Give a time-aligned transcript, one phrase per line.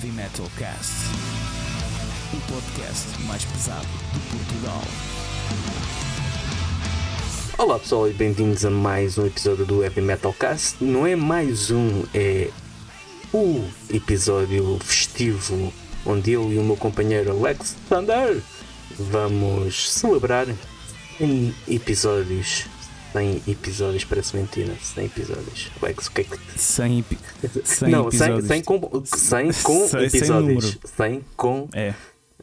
[0.00, 0.92] Heavy Metal Cast,
[2.32, 4.82] o podcast mais pesado de Portugal.
[7.58, 10.82] Olá pessoal e bem-vindos a mais um episódio do Heavy Metal Cast.
[10.82, 12.48] Não é mais um, é
[13.30, 15.70] o episódio festivo
[16.06, 18.40] onde eu e o meu companheiro Alex Thunder
[18.98, 20.46] vamos celebrar
[21.20, 22.64] em episódios
[23.12, 24.74] 100 episódios, parece mentira.
[24.80, 25.70] 100 episódios.
[25.82, 26.38] Alex, o que é que.
[26.58, 27.18] 100, epi
[27.64, 28.48] 100 Não, 100, episódios.
[28.48, 30.64] 100 com, 100 com 100 episódios.
[30.64, 30.80] número.
[30.96, 31.94] 100 com É,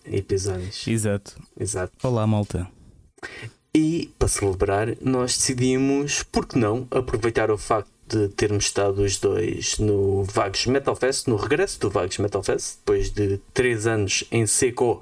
[0.05, 0.87] episódios.
[0.87, 1.35] exato.
[1.59, 1.93] Exato.
[2.03, 2.67] Olá, malta.
[3.75, 9.17] E para celebrar, nós decidimos, por que não, aproveitar o facto de termos estado os
[9.17, 14.23] dois no Vagos Metal Fest, no regresso do Vagos Metal Fest, depois de 3 anos
[14.31, 15.01] em seco,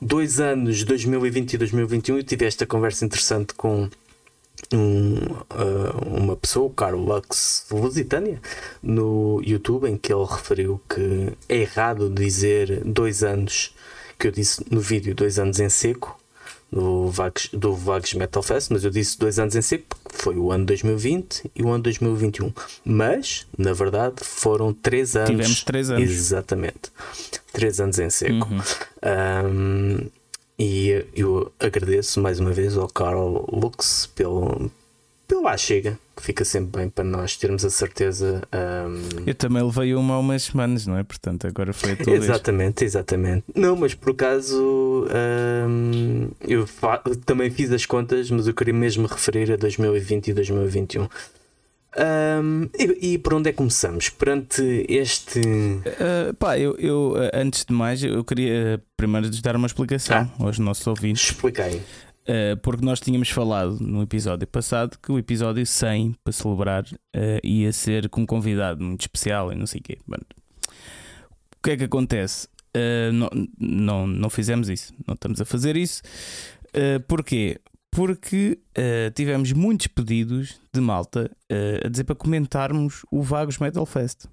[0.00, 2.16] 2 anos, 2020 e 2021.
[2.18, 3.90] Eu tive esta conversa interessante com
[4.72, 5.16] um,
[5.50, 8.40] ah, uma pessoa, o Carl Lux Lusitânia,
[8.82, 13.74] no YouTube, em que ele referiu que é errado dizer dois anos,
[14.18, 16.18] que eu disse no vídeo dois anos em seco,
[16.70, 20.36] do Vagos, do Vagos Metal Fest, mas eu disse dois anos em seco, porque foi
[20.36, 22.52] o ano 2020 e o ano 2021.
[22.84, 25.30] Mas, na verdade, foram três anos.
[25.30, 26.10] Tivemos três anos.
[26.10, 26.92] Exatamente.
[27.52, 28.46] Três anos em seco.
[28.48, 28.60] Uhum.
[29.46, 30.10] Um,
[30.58, 34.70] e eu agradeço mais uma vez ao Carl Lux pelo,
[35.26, 38.42] pelo lá chega, que fica sempre bem para nós termos a certeza.
[38.52, 41.04] um, Eu também levei uma há umas semanas, não é?
[41.04, 42.24] Portanto, agora foi a tua vez.
[42.24, 43.44] Exatamente, exatamente.
[43.54, 45.06] Não, mas por acaso
[45.68, 46.66] hum, eu
[47.24, 51.08] também fiz as contas, mas eu queria mesmo referir a 2020 e 2021.
[51.96, 54.08] Hum, e, e por onde é que começamos?
[54.08, 55.40] Perante este.
[55.40, 60.58] Uh, pá, eu, eu, uh, antes de mais, eu queria primeiro dar uma explicação aos
[60.58, 61.30] nossos ouvintes.
[61.30, 61.82] Expliquei.
[62.28, 67.40] Uh, porque nós tínhamos falado no episódio passado que o episódio 100 para celebrar uh,
[67.42, 69.98] ia ser com um convidado muito especial e não sei o quê.
[70.06, 72.48] Bom, o que é que acontece?
[73.12, 76.00] Não, não, não fizemos isso, não estamos a fazer isso.
[76.68, 77.58] Uh, porquê?
[77.98, 83.84] Porque uh, tivemos muitos pedidos de malta uh, a dizer para comentarmos o Vagos Metal
[83.84, 84.26] Fest.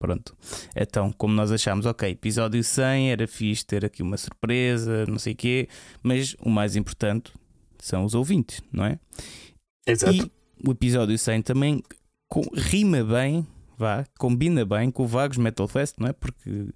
[0.00, 0.34] Pronto.
[0.74, 5.34] Então, como nós achámos, ok, episódio 100 era fixe ter aqui uma surpresa, não sei
[5.34, 5.68] o quê,
[6.02, 7.34] mas o mais importante
[7.78, 8.98] são os ouvintes, não é?
[9.86, 10.14] Exato.
[10.14, 10.32] E
[10.66, 11.82] o episódio 100 também
[12.30, 13.46] com- rima bem,
[13.76, 16.14] vá, combina bem com o Vagos Metal Fest, não é?
[16.14, 16.68] Porque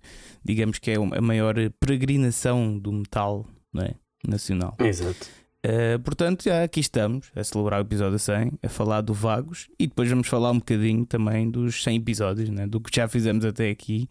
[0.44, 3.94] digamos que é a maior peregrinação do metal, não é?
[4.28, 4.76] Nacional.
[4.78, 5.45] Exato.
[5.66, 9.86] Uh, portanto, já aqui estamos a celebrar o episódio 100, a falar do Vagos e
[9.88, 12.66] depois vamos falar um bocadinho também dos 100 episódios, né?
[12.66, 14.08] do que já fizemos até aqui.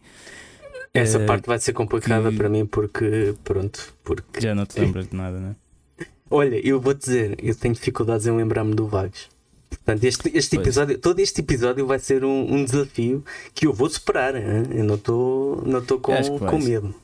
[0.92, 4.40] Essa Eh, parte vai ser complicada que- para mim porque, pronto, porque.
[4.40, 5.56] Já não te lembras de nada, né?
[6.30, 9.28] Olha, eu vou dizer, eu tenho dificuldades em lembrar-me do Vagos.
[9.70, 13.24] Portanto, este, este episódio, todo este episódio vai ser um, um desafio
[13.54, 14.34] que eu vou superar.
[14.34, 14.64] hein?
[14.72, 16.94] Eu não estou não com, com medo.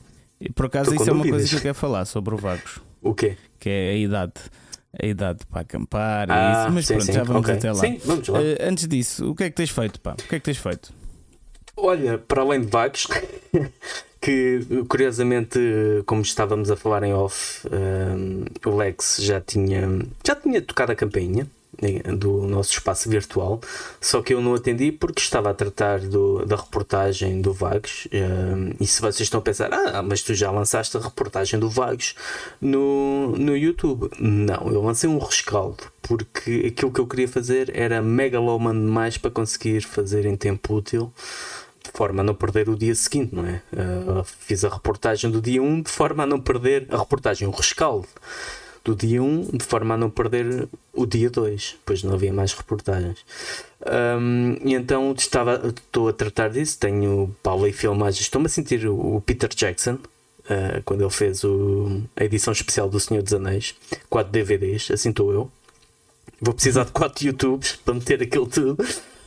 [0.41, 1.39] E por acaso, Tô isso é uma dúvidas.
[1.41, 3.37] coisa que eu quero falar sobre o Vagos, O quê?
[3.59, 4.33] que é a idade.
[5.01, 6.71] A idade para acampar e Ah, isso.
[6.73, 7.53] Mas sim, pronto, sim, já vamos ok.
[7.55, 7.79] até lá.
[7.79, 8.39] Sim, vamos lá.
[8.39, 10.13] Uh, antes disso, o que é que tens feito, pá?
[10.13, 10.93] O que é que tens feito?
[11.75, 13.07] Olha, para além de Vagos,
[14.21, 15.59] que curiosamente,
[16.05, 19.81] como estávamos a falar em off, hum, o Lex já tinha,
[20.25, 21.47] já tinha tocado a campainha
[22.17, 23.59] do nosso espaço virtual,
[24.01, 28.07] só que eu não atendi porque estava a tratar do- da reportagem do Vagos.
[28.13, 31.69] hum, e se vocês estão a pensar, ah, mas tu já lançaste a reportagem do
[31.69, 32.15] Vagos
[32.61, 34.09] no, no YouTube?
[34.19, 39.31] Não, eu lancei um rescaldo porque aquilo que eu queria fazer era megaloman demais para
[39.31, 41.11] conseguir fazer em tempo útil
[41.83, 43.61] de forma a não perder o dia seguinte, não é?
[43.73, 47.51] Uh, fiz a reportagem do dia 1 de forma a não perder a reportagem, o
[47.51, 48.07] rescaldo
[48.83, 52.51] do dia 1 de forma a não perder o dia 2, pois não havia mais
[52.53, 53.19] reportagens.
[54.19, 58.85] Um, e então estava, estou a tratar disso, tenho Paula e filmagens, estou-me a sentir
[58.87, 59.93] o, o Peter Jackson.
[59.95, 63.73] uh, quando ele fez o- a edição especial do Senhor dos Anéis,
[64.09, 65.49] 4 DVDs, assim estou eu.
[66.41, 68.83] Vou precisar de 4 YouTubes para meter aquilo tudo.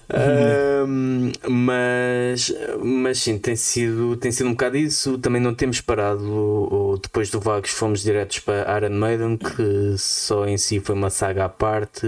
[0.09, 5.19] Ahm, mas, mas sim, tem sido, tem sido um bocado isso.
[5.19, 7.01] Também não temos parado.
[7.03, 11.47] depois do Vagos, fomos diretos para Iron Maiden, que só em si foi uma saga
[11.47, 12.07] à parte,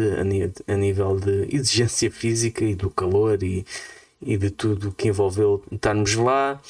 [0.67, 3.65] a nível de exigência física e do calor e,
[4.21, 6.61] e de tudo que envolveu estarmos lá.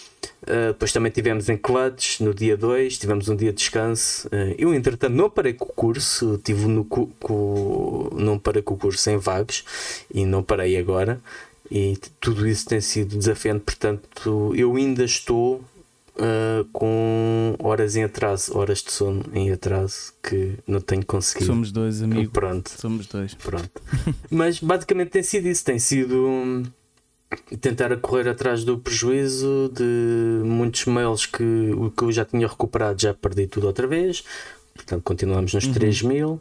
[0.43, 4.29] Uh, depois também tivemos em Clutch no dia 2, tivemos um dia de descanso.
[4.29, 8.75] Uh, eu, entretanto, não parei com o curso, estive no cu- co- não parei com
[8.75, 9.65] o curso em vagos
[10.13, 11.21] e não parei agora.
[11.71, 15.57] E tudo isso tem sido desafiante, portanto, eu ainda estou
[16.17, 21.47] uh, com horas em atraso, horas de sono em atraso que não tenho conseguido.
[21.47, 22.31] Somos dois, amigo.
[22.31, 22.71] Pronto.
[22.71, 23.35] Somos dois.
[23.35, 23.83] Pronto.
[24.31, 26.63] Mas basicamente tem sido isso, tem sido.
[27.61, 33.01] Tentar correr atrás do prejuízo de muitos mails que o que eu já tinha recuperado
[33.01, 34.25] já perdi tudo outra vez.
[34.75, 35.73] Portanto, continuamos nos uhum.
[35.73, 36.41] 3 mil.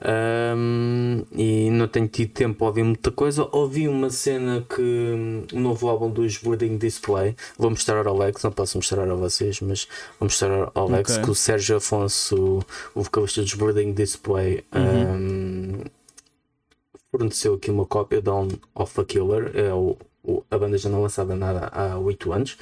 [0.00, 3.48] Um, e não tenho tido tempo a ouvir muita coisa.
[3.50, 7.34] Ouvi uma cena que um, o novo álbum dos Boarding Display.
[7.58, 9.88] Vou mostrar ao Alex, não posso mostrar a vocês, mas
[10.20, 11.24] vou mostrar ao Alex okay.
[11.24, 12.60] que o Sérgio Afonso,
[12.94, 15.14] o vocalista dos Boarding Display, uhum.
[15.14, 15.84] um,
[17.10, 19.50] forneceu aqui uma cópia de On of a Killer.
[19.54, 19.96] É o,
[20.50, 22.56] a banda já não lançava nada há 8 anos.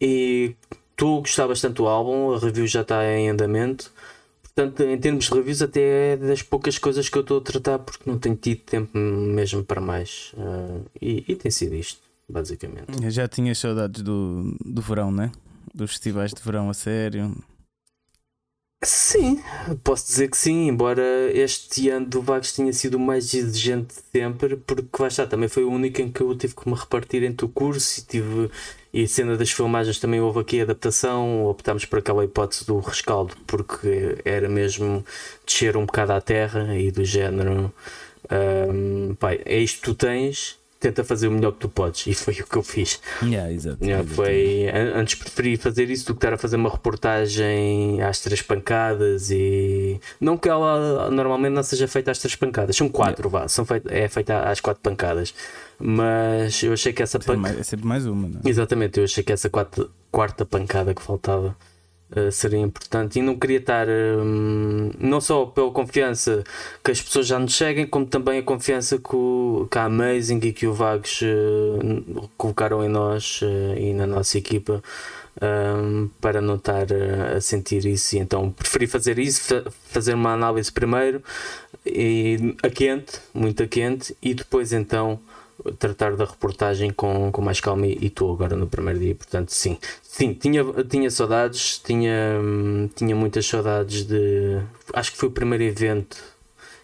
[0.00, 0.54] E
[1.00, 3.92] a gostar bastante do álbum, a review já está em andamento.
[4.42, 7.78] Portanto, em termos de reviews, até é das poucas coisas que eu estou a tratar
[7.78, 10.32] porque não tenho tido tempo mesmo para mais.
[10.34, 13.02] Uh, e, e, tem sido isto, basicamente.
[13.02, 15.30] Eu já tinha saudades do, do verão, né?
[15.74, 17.34] Dos festivais de verão a sério.
[18.82, 19.42] Sim,
[19.84, 21.02] posso dizer que sim, embora
[21.34, 25.50] este ano do Vagos tenha sido o mais exigente de sempre, porque lá está, também
[25.50, 28.50] foi o único em que eu tive que me repartir entre o curso e tive
[28.92, 33.36] e a cena das filmagens também houve aqui adaptação, optámos por aquela hipótese do rescaldo,
[33.46, 35.04] porque era mesmo
[35.46, 37.72] descer um bocado à terra e do género
[38.30, 42.06] um, pai, é isto que tu tens tenta fazer o melhor que tu podes.
[42.06, 42.98] E foi o que eu fiz.
[43.22, 48.00] Yeah, exato, yeah, foi, antes preferi fazer isso do que estar a fazer uma reportagem
[48.02, 52.88] às três pancadas e não que ela normalmente não seja feita às três pancadas, são
[52.88, 53.40] quatro, yeah.
[53.40, 55.34] vá, são feita, é feita às quatro pancadas.
[55.78, 57.60] Mas eu achei que essa pancada.
[57.60, 58.48] É sempre mais uma, não é?
[58.48, 61.54] Exatamente, eu achei que essa quarta, quarta pancada que faltava
[62.16, 66.44] uh, seria importante e não queria estar um, não só pela confiança
[66.82, 70.40] que as pessoas já nos seguem, como também a confiança que, o, que a Amazing
[70.42, 74.82] e que o Vagos uh, colocaram em nós uh, e na nossa equipa.
[75.40, 76.86] Um, para não estar
[77.34, 81.22] a sentir isso, então preferi fazer isso, fa fazer uma análise primeiro
[81.86, 85.18] e a quente, muito a quente, e depois então
[85.78, 89.78] tratar da reportagem com, com mais calma e estou agora no primeiro dia, portanto sim,
[90.02, 92.40] sim, tinha, tinha saudades, tinha,
[92.94, 94.58] tinha muitas saudades de
[94.94, 96.16] acho que foi o primeiro evento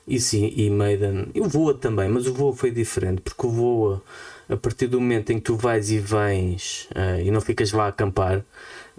[0.06, 3.50] e sim, e Maiden, e o Voa também, mas o Voa foi diferente, porque o
[3.50, 4.02] Voa
[4.48, 7.86] a partir do momento em que tu vais e vens uh, e não ficas lá
[7.86, 8.44] a acampar, uh,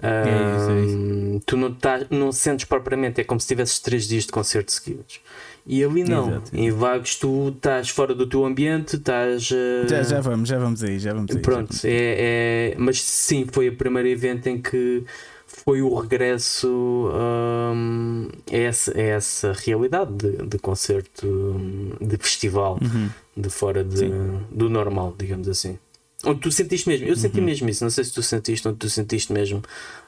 [0.01, 1.41] é isso, é isso.
[1.45, 5.21] tu não, tá, não sentes propriamente, é como se tivesses três dias de concerto seguidos.
[5.67, 6.29] E ali não.
[6.29, 6.51] Exato.
[6.55, 9.51] Em vagos tu estás fora do teu ambiente, estás.
[9.51, 9.87] Uh...
[9.89, 11.41] Já, já vamos, já vamos aí, já vamos aí.
[11.41, 11.83] Pronto, vamos.
[11.83, 15.03] É, é, mas sim, foi o primeiro evento em que
[15.45, 21.59] foi o regresso um, a, essa, a essa realidade de, de concerto,
[21.99, 23.09] de festival, uhum.
[23.35, 24.09] de fora de,
[24.49, 25.77] do normal, digamos assim.
[26.23, 27.45] Onde tu sentiste mesmo, eu senti uhum.
[27.45, 29.61] mesmo isso, não sei se tu sentiste, onde tu sentiste mesmo.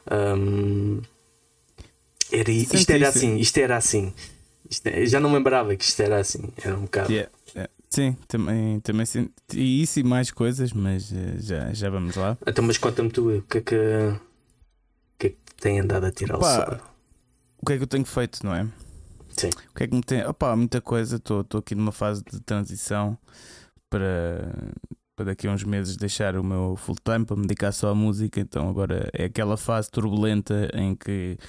[0.10, 1.02] Um,
[2.32, 4.14] era, isto era assim, isto era assim.
[4.86, 7.12] É, já não lembrava que isto era assim, era um bocado.
[7.12, 7.72] Yeah, yeah.
[7.90, 9.06] Sim, também, também.
[9.54, 12.38] E isso e mais coisas, mas eh, já, já vamos lá.
[12.46, 14.20] Então, mas conta-me tu o que é que, o
[15.18, 16.90] que, é que tem andado a tirar Opa, o sol?
[17.62, 18.68] O que é que eu tenho feito, não é?
[19.30, 19.50] Sim.
[19.72, 20.24] O que é que me tem.
[20.24, 21.16] Opa, muita coisa.
[21.16, 23.18] Estou aqui numa fase de transição
[23.90, 24.54] para,
[25.16, 27.96] para daqui a uns meses deixar o meu full time para me dedicar só à
[27.96, 28.40] música.
[28.40, 31.40] Então agora é aquela fase turbulenta em que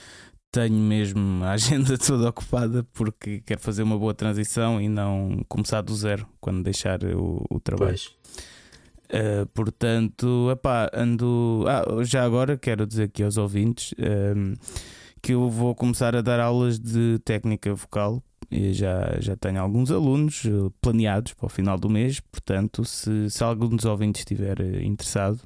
[0.50, 5.80] tenho mesmo a agenda toda ocupada porque quero fazer uma boa transição e não começar
[5.82, 7.98] do zero quando deixar o, o trabalho.
[9.10, 11.64] Uh, portanto, epá, ando.
[11.66, 14.56] Ah, já agora quero dizer aqui aos ouvintes uh,
[15.20, 18.22] que eu vou começar a dar aulas de técnica vocal.
[18.50, 22.18] E já, já tenho alguns alunos eh, planeados para o final do mês.
[22.18, 25.40] Portanto, se, se algum dos ouvintes estiver interessado,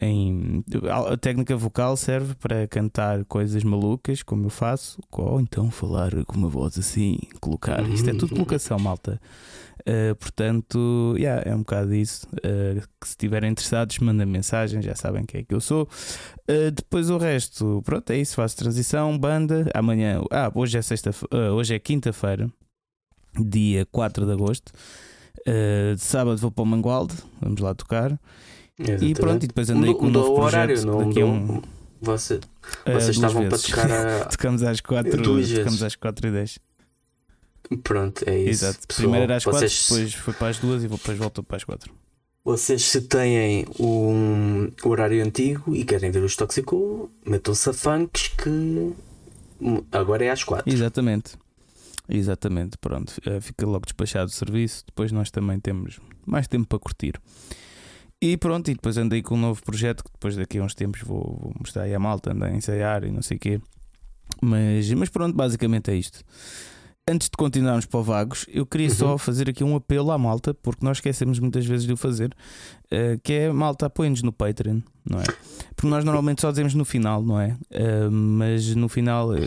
[0.00, 6.10] em a técnica vocal serve para cantar coisas malucas, como eu faço, ou então falar
[6.24, 7.82] com uma voz assim, colocar.
[7.88, 9.20] Isto é tudo colocação, malta.
[9.82, 12.26] Uh, portanto, yeah, é um bocado isso.
[12.36, 15.88] Uh, que se estiverem interessados, mandem mensagem, já sabem quem é que eu sou.
[16.48, 18.36] Uh, depois o resto, pronto, é isso.
[18.36, 19.68] Faço transição, banda.
[19.74, 21.10] Amanhã, ah, hoje é sexta,
[21.54, 22.48] hoje é quinta-feira,
[23.38, 24.72] dia 4 de agosto.
[25.44, 28.18] de sábado vou para o Mangualde, vamos lá tocar.
[28.78, 29.04] Exatamente.
[29.04, 31.62] E pronto, e depois andei com um novo projeto horário, não daqui um...
[32.00, 32.40] Você,
[32.84, 33.70] é, vocês estavam vezes.
[33.70, 34.24] para tocar a...
[34.30, 36.58] tocamos às 4 tocamos às 4 e 10
[37.82, 38.64] Pronto, é isso.
[38.64, 38.86] Exato.
[38.86, 39.86] Pessoal, Primeiro era às 4, vocês...
[39.88, 41.92] depois foi para as 2 e depois voltou para as 4.
[42.44, 48.92] Vocês se têm um horário antigo e querem ver os Tóxico, metam-se a funks que
[49.92, 50.70] agora é às 4.
[50.72, 51.36] Exatamente.
[52.08, 53.14] Exatamente, pronto.
[53.24, 54.84] Eh, fica logo despachado o serviço.
[54.86, 57.14] Depois nós também temos mais tempo para curtir.
[58.24, 61.00] E pronto, e depois andei com um novo projeto que depois daqui a uns tempos
[61.02, 63.60] vou, vou mostrar aí a malta, andei a ensaiar e não sei o quê.
[64.40, 66.20] Mas, mas pronto, basicamente é isto.
[67.10, 68.94] antes de continuarmos para o Vagos, eu queria Uhum.
[68.94, 72.32] só fazer aqui um apelo à malta, porque nós esquecemos muitas vezes de o fazer,
[72.92, 75.24] eh, que é malta, apoiem-nos no Patreon, não é?
[75.74, 77.56] Porque nós normalmente só dizemos no final, não é?
[77.70, 79.40] Eh, mas no final, eh,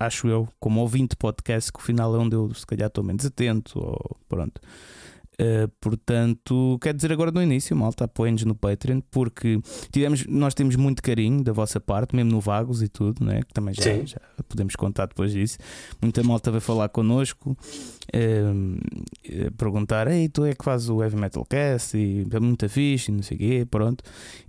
[0.00, 3.26] acho eu, como ouvinte podcast, que o final é onde eu se calhar estou menos
[3.26, 4.58] atento, ou pronto.
[5.38, 10.76] Uh, portanto, quero dizer agora no início, malta, apoiem-nos no Patreon, porque tivemos, nós temos
[10.76, 13.42] muito carinho da vossa parte, mesmo no Vagos e tudo, né?
[13.42, 15.58] que também já, já podemos contar depois disso.
[16.00, 17.54] Muita malta veio falar connosco,
[18.12, 23.10] eh, perguntar: Ei, tu é que fazes o Heavy Metal Cast e é muito fixe,
[23.10, 24.02] e não sei o quê, pronto.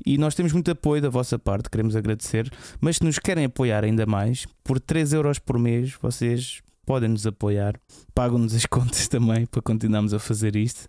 [0.05, 3.83] E nós temos muito apoio da vossa parte, queremos agradecer, mas se nos querem apoiar
[3.83, 7.75] ainda mais, por 3 euros por mês, vocês podem nos apoiar,
[8.15, 10.87] pagam-nos as contas também para continuarmos a fazer isto,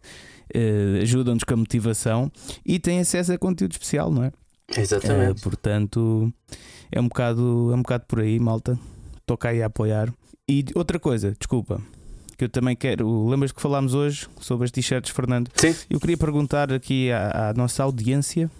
[0.55, 2.31] eh, ajudam-nos com a motivação
[2.64, 4.33] e têm acesso a conteúdo especial, não é?
[4.76, 5.40] Exatamente.
[5.40, 6.33] Eh, portanto,
[6.93, 8.78] é um, bocado, é um bocado por aí, malta.
[9.21, 10.12] Estou cá aí a apoiar.
[10.49, 11.83] E outra coisa, desculpa,
[12.37, 13.28] que eu também quero.
[13.28, 15.50] Lembras que falámos hoje sobre as t-shirts, Fernando?
[15.55, 15.75] Sim.
[15.90, 18.50] Eu queria perguntar aqui à, à nossa audiência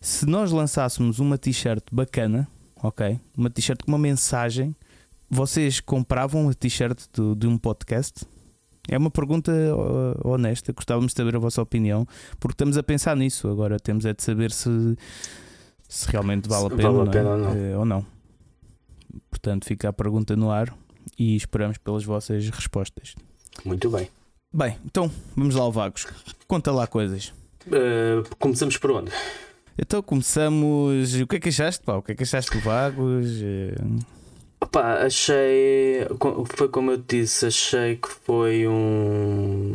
[0.00, 2.46] se nós lançássemos uma t-shirt bacana,
[2.82, 3.18] ok?
[3.34, 4.76] Uma t-shirt com uma mensagem,
[5.34, 6.96] vocês compravam a t-shirt
[7.36, 8.24] de um podcast?
[8.88, 12.06] É uma pergunta uh, honesta, gostávamos de saber a vossa opinião,
[12.38, 13.48] porque estamos a pensar nisso.
[13.48, 14.96] Agora temos é de saber se,
[15.88, 17.50] se realmente vale a pena, vale a pena ou não.
[17.50, 18.06] Eh, ou não.
[19.30, 20.72] Portanto, fica a pergunta no ar
[21.18, 23.14] e esperamos pelas vossas respostas.
[23.64, 24.08] Muito bem.
[24.52, 26.06] Bem, então vamos lá ao Vagos.
[26.46, 27.32] Conta lá coisas.
[27.66, 29.10] Uh, começamos por onde?
[29.76, 31.20] Então começamos.
[31.20, 31.96] O que é que achaste, pá?
[31.96, 33.26] O que é que achaste do Vagos?
[33.42, 33.74] Eh,
[34.64, 36.06] Opa, achei.
[36.56, 39.74] Foi como eu te disse, achei que foi um.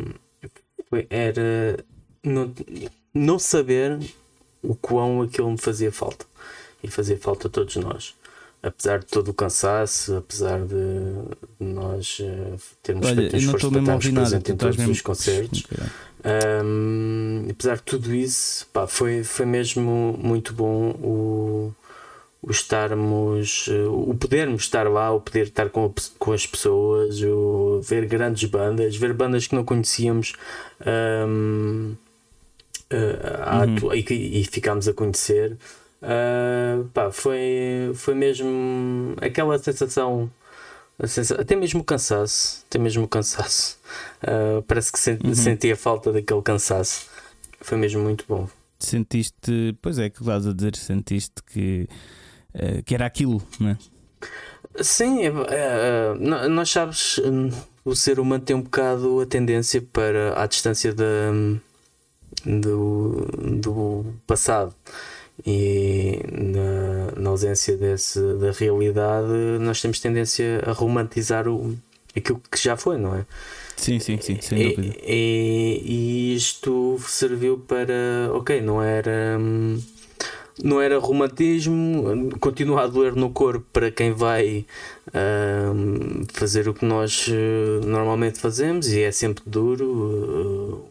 [1.08, 1.78] era.
[2.24, 2.52] Não,
[3.14, 3.98] não saber
[4.62, 6.26] o quão aquilo me fazia falta.
[6.82, 8.14] E fazia falta a todos nós.
[8.62, 10.74] Apesar de todo o cansaço, apesar de
[11.58, 14.92] nós eh, termos Olha, feito um esforço para estarmos presentes em todos mesmo.
[14.92, 15.66] os concertos.
[16.62, 21.74] Um, apesar de tudo isso, pá, foi, foi mesmo muito bom o,
[22.42, 27.20] o estarmos, eh, o podermos estar lá, o poder estar com, a com as pessoas,
[27.22, 30.32] o ver grandes bandas, ver bandas que não conhecíamos
[31.26, 31.94] um,
[32.90, 33.94] eh, a Uhum.
[33.94, 35.56] e, que- e ficámos a conhecer.
[36.02, 40.30] Ah, pá, foi, foi mesmo aquela sensação,
[40.98, 43.78] a sensa- até mesmo o cansaço, até mesmo o cansaço.
[44.22, 45.34] Ah, parece que sen- Uhum.
[45.34, 47.06] sentia falta daquele cansaço.
[47.60, 48.48] Foi mesmo muito bom.
[48.78, 49.76] Sentiste.
[49.82, 51.86] Pois é, que estás a dizer, sentiste que,
[52.54, 53.78] eh, que era aquilo, não é?
[54.82, 56.14] Sim, é,
[56.48, 57.20] nós sabes,
[57.84, 61.32] o ser humano tem um bocado a tendência para à distância da,
[62.44, 63.26] do,
[63.60, 64.74] do passado
[65.46, 69.28] e na, na ausência desse, da realidade
[69.60, 71.76] nós temos tendência a romantizar o,
[72.16, 73.26] aquilo que já foi, não é?
[73.76, 74.94] Sim, sim, sim, sem E- dúvida.
[75.02, 78.30] E, e isto serviu para.
[78.34, 79.38] Ok, não era.
[79.40, 79.80] hum,
[80.62, 84.66] Não era romantismo, continua a doer no corpo para quem vai
[85.74, 90.90] hum, fazer o que nós eh, normalmente fazemos e é sempre duro, com-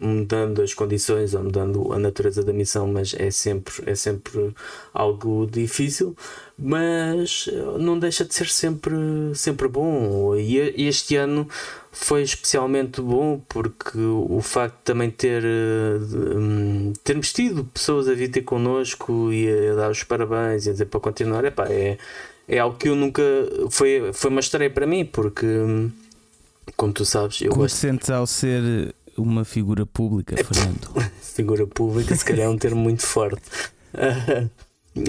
[0.00, 4.54] mudando as condições ou mudando a natureza da missão, mas é sempre, é sempre
[4.92, 6.16] algo difícil
[6.58, 8.96] mas eh, não deixa de ser sempre,
[9.34, 10.34] sempre bom.
[10.34, 11.48] E este ano
[11.92, 15.98] foi especialmente bom porque o facto de também ter eh,
[16.36, 20.72] hum, termos tido pessoas a vir ter connosco e a dar os parabéns e a
[20.72, 21.96] dizer para continuar epá, é,
[22.48, 23.22] é algo que eu nunca
[23.70, 25.90] foi, foi uma estreia para mim porque hum,
[26.76, 31.10] como tu sabes eu Como gosto sentes ao ser uma figura pública, Fernando?
[31.20, 33.42] figura pública se calhar é um termo muito forte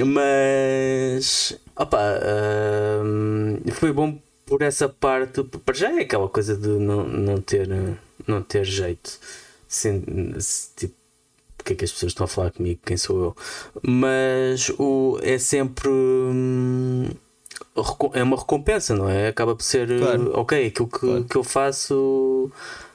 [0.05, 1.97] mas opa,
[3.03, 7.67] hum, foi bom por essa parte para já é aquela coisa de não, não ter
[8.27, 9.19] não ter jeito
[9.67, 10.01] Sem-
[10.75, 10.93] tipo
[11.59, 13.35] o que é que as pessoas estão a falar comigo quem sou eu
[13.83, 17.09] mas o é sempre hum,
[18.13, 20.31] é uma recompensa não é acaba por ser Claro.
[20.39, 21.23] ok aquilo que, Claro.
[21.25, 22.51] que eu faço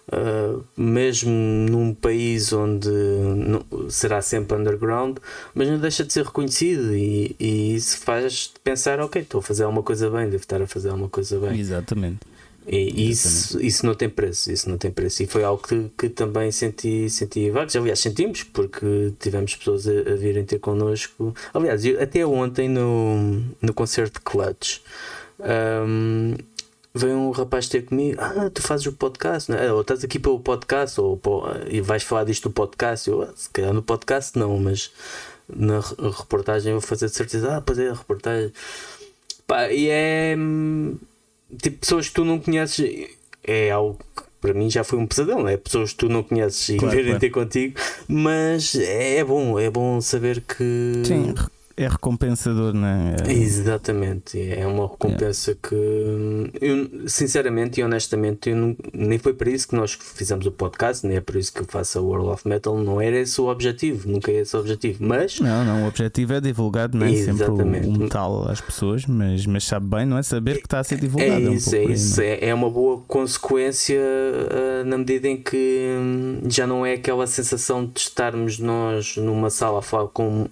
[0.06, 5.16] Uh, mesmo num país onde não- será sempre underground,
[5.54, 9.64] mas não deixa de ser reconhecido e, e isso faz pensar, ok, estou a fazer
[9.64, 11.58] alguma coisa bem, devo estar a fazer alguma coisa bem.
[11.58, 12.18] Exatamente.
[12.66, 15.22] E isso, isso não tem preço, isso não tem preço.
[15.22, 17.74] E foi algo que, que também senti, senti vagos.
[17.76, 21.34] Aliás, sentimos, porque tivemos pessoas a, a virem ter connosco.
[21.52, 24.80] Aliás, eu- até ontem no, no concerto de Clutch.
[25.40, 26.34] um,
[26.94, 29.72] veio um rapaz ter comigo, ah, tu fazes o podcast, não é?
[29.72, 31.20] ou estás aqui pelo podcast, ou
[31.68, 33.10] e vais falar disto no podcast.
[33.10, 34.92] Eu, "Ah, se calhar no podcast não, mas
[35.48, 38.52] na re- reportagem eu vou fazer de certeza, ah, pois é, a reportagem.
[39.46, 40.34] Pá, e é.
[40.38, 40.96] hum,
[41.60, 43.08] tipo, pessoas que tu não conheces
[43.42, 46.68] é algo que para mim já foi um pesadelo, é pessoas que tu não conheces
[46.70, 47.20] e Claro, verem claro.
[47.20, 51.34] ter contigo, mas é bom, é bom saber que Sim,
[51.76, 53.16] é recompensador, não é?
[53.26, 55.74] É- Exatamente, é uma recompensa que
[56.60, 61.06] eu, sinceramente e honestamente eu não- nem foi para isso que nós fizemos o podcast,
[61.06, 63.48] nem é para isso que eu faço a World of Metal, não era esse o
[63.48, 67.14] objetivo, nunca é esse o objetivo, mas Não, não, o objetivo é divulgar não é?
[67.16, 70.22] sempre o, o metal às pessoas, mas, mas sabe bem, não é?
[70.22, 71.32] Saber que está a ser divulgado.
[71.46, 72.28] é um isso, pouco é aí, isso, não é?
[72.34, 77.26] é, é uma boa consequência ah, na medida em que hum, já não é aquela
[77.26, 80.46] sensação de estarmos nós numa sala a falar com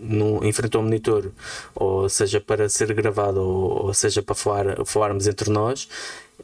[0.00, 1.30] no, em frente ao monitor,
[1.74, 5.88] ou seja para ser gravado, ou, ou seja para falar, falarmos entre nós.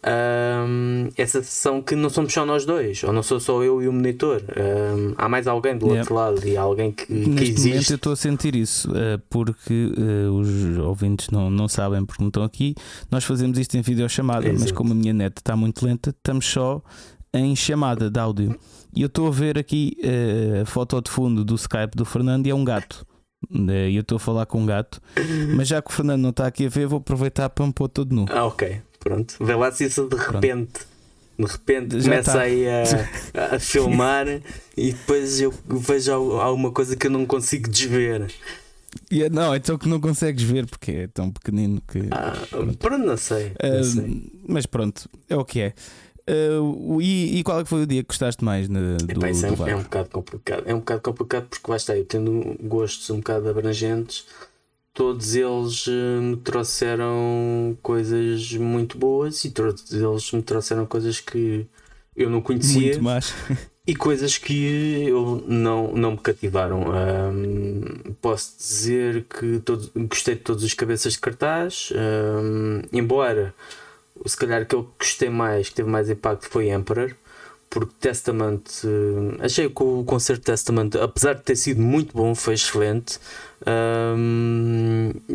[0.04, 3.88] hum, essa sensação que não somos só nós dois, ou não sou só eu e
[3.88, 6.00] o monitor, hum, há mais alguém do Yeah.
[6.00, 7.94] outro lado e alguém que, que Neste momento eu existe.
[7.94, 12.42] estou a sentir isso, eh, porque eh, os ouvintes não, não sabem porque não estão
[12.44, 12.74] aqui.
[13.10, 14.74] Nós fazemos isto em videochamada, mas Exato.
[14.74, 16.82] como a minha net está muito lenta, estamos só
[17.34, 18.58] em chamada de áudio.
[18.94, 22.46] E eu estou a ver aqui eh, a foto de fundo do Skype do Fernando
[22.46, 23.06] e é um gato.
[23.50, 25.00] Eh, E eu estou a falar com um gato,
[25.56, 27.88] mas já que o Fernando não está aqui a ver, vou aproveitar para me pôr
[27.88, 28.26] todo nu.
[28.30, 29.34] Ah, ok, pronto.
[29.40, 30.80] Vê lá se isso de repente.
[31.38, 32.40] De repente Já começa tá.
[32.42, 32.82] aí a,
[33.56, 34.26] a filmar
[34.76, 38.30] e depois eu vejo al- alguma coisa que eu não consigo desver.
[39.10, 42.00] E é- não, então que não consegues ver porque é tão pequenino que.
[42.10, 42.34] Ah,
[42.78, 43.52] pronto, não sei.
[43.62, 44.30] não sei.
[44.46, 45.72] mas pronto, é o que é.
[46.60, 49.30] O- e, e qual é que foi o dia que gostaste mais na- do, Epá,
[49.30, 50.62] isso é, do é um bocado complicado.
[50.66, 54.24] É um bocado complicado porque lá está, eu tendo gostos um bocado abrangentes,
[54.94, 61.66] todos eles eh, me trouxeram coisas muito boas e todos eles me trouxeram coisas que
[62.14, 62.92] eu não conhecia
[63.86, 66.84] e coisas que eu não, não me cativaram.
[66.92, 73.54] Ahm, posso dizer que todo- gostei de todos os cabeças de cartaz, ahm, embora
[74.26, 77.14] se calhar que eu gostei mais, que teve mais impacto foi Emperor.
[77.70, 82.52] Porque Testament, eh, achei que o concerto Testament, apesar de ter sido muito bom, foi
[82.52, 83.18] excelente.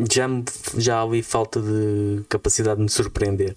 [0.08, 0.28] Já,
[0.76, 3.56] já ali falta de capacidade de me surpreender.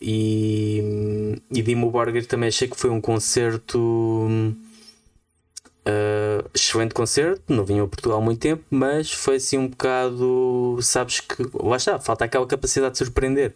[0.00, 4.56] E, e Dimo Borger também achei que foi um concerto
[5.86, 10.78] ah, excelente concerto, não vinha a Portugal há muito tempo, mas foi assim um bocado,
[10.82, 13.54] sabes que lá está, falta aquela capacidade de surpreender.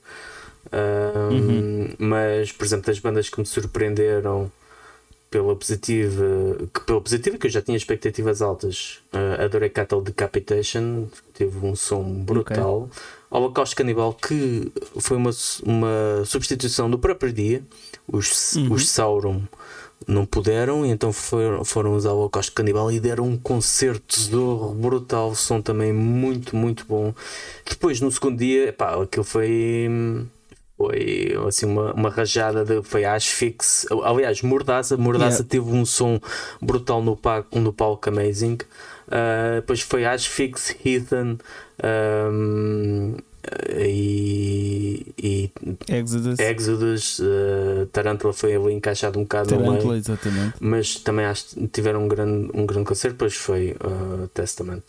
[0.73, 1.89] Ahm, Uhum.
[1.99, 4.51] Mas, por exemplo, das bandas que me surpreenderam
[5.31, 6.25] pela positiva,
[6.75, 11.75] que pela positiva que eu já tinha expectativas altas, ah, adorei Cattle Decapitation, teve um
[11.77, 12.89] som brutal.
[13.31, 15.31] Holocausto Canibal, que foi uma,
[15.65, 17.63] uma substituição do próprio dia,
[18.09, 18.73] os, Uhum.
[18.73, 19.43] os Sauron
[20.07, 24.23] não puderam, e então foram, foram usar o Holocausto Canibal e deram um concerto de
[24.23, 27.15] zorro brutal, som também muito, muito bom.
[27.69, 29.89] Depois, no segundo dia, pá, aquilo foi.
[30.77, 33.87] Foi assim uma, uma rajada de foi Ashfix.
[34.03, 35.49] Aliás, Mordaça, Mordaça Yeah.
[35.51, 36.19] teve um som
[36.59, 38.55] brutal no palco, no palco Amazing.
[39.07, 41.39] Uh, depois foi Ashfix, Heathen
[41.85, 43.17] um,
[43.71, 45.51] e, e
[45.89, 47.19] Exodus, Exodus.
[47.21, 50.01] uh, Tarantula foi ali encaixado um bocado no Tarantula, meio.
[50.01, 50.55] exatamente.
[50.61, 53.15] Mas também acho que tiveram um grande, um grande concerto.
[53.15, 54.83] Depois foi uh, Testament.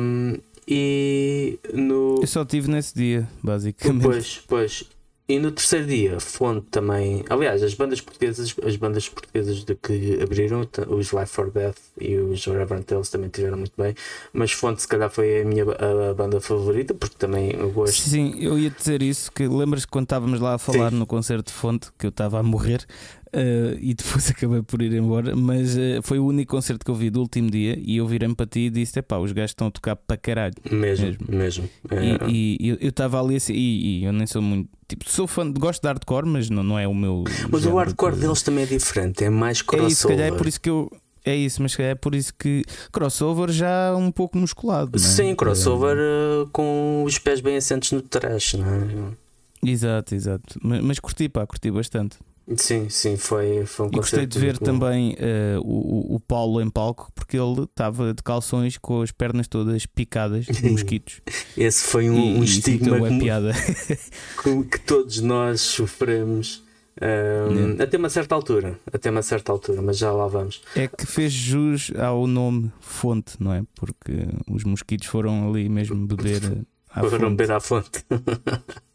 [0.00, 0.36] Um,
[0.66, 2.20] e no.
[2.20, 4.02] Eu só estive nesse dia, basicamente.
[4.02, 4.84] Pois, pois.
[5.30, 7.24] E no terceiro dia, Fonte também.
[7.30, 12.16] Aliás, as bandas portuguesas, as bandas portuguesas de que abriram, os Life for Death e
[12.16, 13.94] os Reverend Tales também tiveram muito bem.
[14.32, 18.00] Mas Fonte, se calhar, foi a minha a banda favorita, porque também eu gosto.
[18.00, 19.30] Sim, eu ia dizer isso.
[19.30, 20.98] Que lembras que quando estávamos lá a falar Sim.
[20.98, 22.84] no concerto de Fonte que eu estava a morrer
[23.32, 26.94] eh, e depois acabei por ir embora, mas eh, foi o único concerto que eu
[26.94, 29.68] vi do último dia e eu virei-me para ti e disse: Epá, os gajos estão
[29.68, 30.54] a tocar para caralho.
[30.70, 31.28] Mesmo, Mesmo.
[31.28, 31.70] mesmo.
[31.90, 34.68] É, E, e eu- estava ali assim, e, e eu nem sou muito.
[34.88, 37.24] Tipo, sou fã, gosto de hardcore, mas não, não é o meu.
[37.50, 39.92] mas o hardcore de- deles também é diferente, é mais É crossover.
[39.92, 40.90] isso, se calhar é por isso que eu.
[41.22, 44.92] É isso, mas é por isso que crossover já um pouco musculado.
[44.96, 44.98] é?
[44.98, 49.70] Sim, crossover uh, com os pés bem assentes no trash, não é?
[49.70, 50.58] Exato, exato.
[50.62, 52.16] Mas, mas curti, pá, curti bastante.
[52.56, 56.68] Sim, sim, foi, foi um E gostei de ver também eh, o, o- Paulo em
[56.68, 61.20] palco, porque ele estava de calções com as pernas todas picadas de mosquitos.
[61.56, 63.52] Esse foi um, e, um estigma então é que, piada.
[64.42, 66.62] que- que todos nós sofremos.
[67.00, 67.84] um, Yeah.
[67.84, 70.60] Até uma certa altura, até uma certa altura, mas já lá vamos.
[70.76, 73.62] É que fez jus ao nome fonte, não é?
[73.74, 77.20] Porque os mosquitos foram ali mesmo beber eh, à não fonte.
[77.30, 78.04] beber à fonte.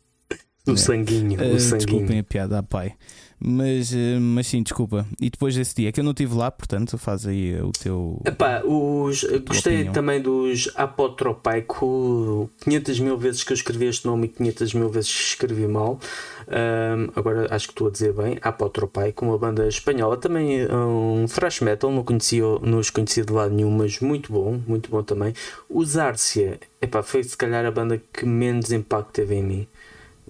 [0.68, 0.76] O É.
[0.78, 1.78] sanguinho, Uh, sanguinho.
[1.78, 2.94] desculpem a piada, ah, pai.
[3.38, 5.06] Mas, uh, mas sim, desculpa.
[5.22, 8.20] E depois desse dia, que eu não estive lá, portanto, faz aí o teu.
[8.26, 9.94] Epá, os, gostei opinião.
[9.94, 12.50] também dos Apotropaico.
[12.62, 16.00] 500 mil vezes que eu escrevi este nome e 500 mil vezes que escrevi mal.
[16.48, 18.38] Ahm, agora acho que estou a dizer bem.
[18.42, 21.92] Apotropaico, uma banda espanhola, também um thrash metal.
[21.92, 25.34] Não, conhecia, não os conhecia de lado nenhum, mas muito bom, muito bom também.
[25.70, 29.68] Os Arcia, epá, foi se calhar a banda que menos impacto teve em mim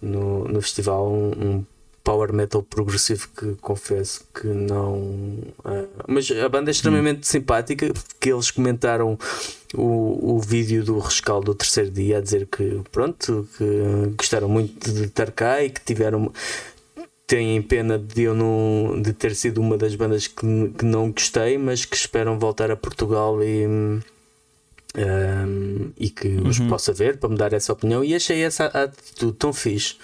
[0.01, 1.11] no, no festival.
[1.11, 1.65] Um, um
[2.05, 5.39] power metal progressivo que confesso que não.
[5.65, 9.17] ah, mas a banda é extremamente simpática, que eles comentaram
[9.73, 14.93] o, o vídeo do rescaldo do terceiro dia a dizer que pronto, que gostaram muito
[14.93, 16.31] de estar cá e que tiveram.
[17.27, 20.45] Têm pena de eu não de ter sido uma das bandas que,
[20.77, 23.65] que não gostei, mas que esperam voltar a Portugal e,
[24.97, 26.67] hum, e que os Uhum.
[26.67, 28.03] possa ver para me dar essa opinião.
[28.03, 29.95] E achei essa atitude tão fixe,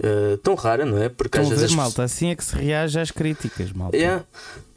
[0.00, 1.08] uh, tão rara, não é?
[1.08, 2.02] Porque Estão às ver, vezes as malta?
[2.02, 3.96] Assim é que se reage às críticas, malta.
[3.96, 4.22] é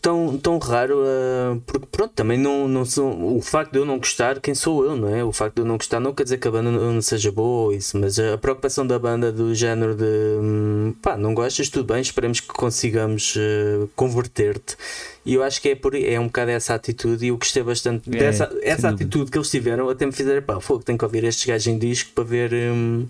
[0.02, 3.98] tão, tão raro uh, porque pronto, também não, não sou, o facto de eu não
[3.98, 5.24] gostar, quem sou eu, não é?
[5.24, 7.32] O facto de eu não gostar não quer dizer que a banda não, não seja
[7.32, 10.04] boa ou isso, mas a preocupação da banda do género de
[10.42, 14.76] hum, pá, não gostas, tudo bem, esperemos que consigamos uh, converter-te.
[15.24, 18.10] E eu acho que é por é um bocado essa atitude e eu gostei bastante
[18.10, 19.04] É, dessa essa dúvida.
[19.04, 21.78] atitude que eles tiveram, até me fizeram pá, fogo, tenho que ouvir estes gajos em
[21.78, 22.52] disco para ver.
[22.54, 23.06] hum,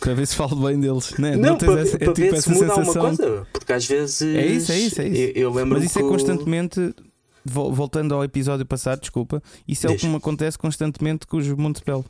[0.00, 1.12] Para ver se falo bem deles.
[1.18, 1.34] Né?
[1.36, 4.46] não, tens para, é para tipo ver se muda alguma coisa, porque às vezes É
[4.46, 5.20] isso, é isso, é isso.
[5.34, 6.94] Eu, eu lembro Mas isso é que o- constantemente.
[7.44, 10.00] vo- Voltando ao episódio passado, desculpa, isso é o Diz.
[10.02, 12.04] que me acontece constantemente com os Montepel.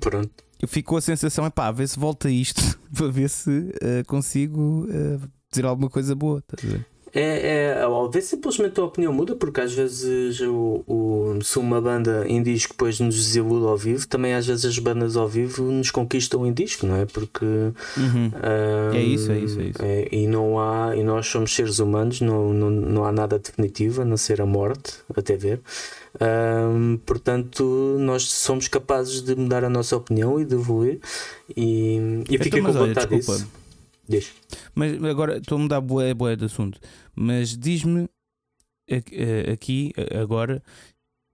[0.00, 0.30] Pronto.
[0.60, 3.72] Eu fico com a sensação, é pá, a ver se volta isto para ver se
[3.80, 5.18] eh, consigo eh,
[5.50, 6.38] dizer alguma coisa boa.
[6.38, 6.86] estás a ver?
[7.14, 11.80] É, é, ao ver simplesmente a opinião muda, porque às vezes o, o, se uma
[11.80, 15.62] banda em disco depois nos desilude ao vivo, também às vezes as bandas ao vivo
[15.70, 17.06] nos conquistam em disco, não é?
[17.06, 18.30] Porque Uhum.
[18.34, 19.78] ah, É isso, é isso, é isso.
[20.10, 24.04] e não há, e nós somos seres humanos, não, não, não há nada definitivo a
[24.04, 25.60] não ser a morte, até ver.
[26.20, 26.68] Ah,
[27.06, 30.98] portanto, nós somos capazes de mudar a nossa opinião e de evoluir.
[31.56, 33.46] E, e Então, com vontade disso.
[34.06, 34.32] Diz.
[34.74, 36.78] Mas agora estou a mudar boé, boé de assunto.
[37.14, 38.08] Mas diz-me
[39.52, 40.62] aqui- agora,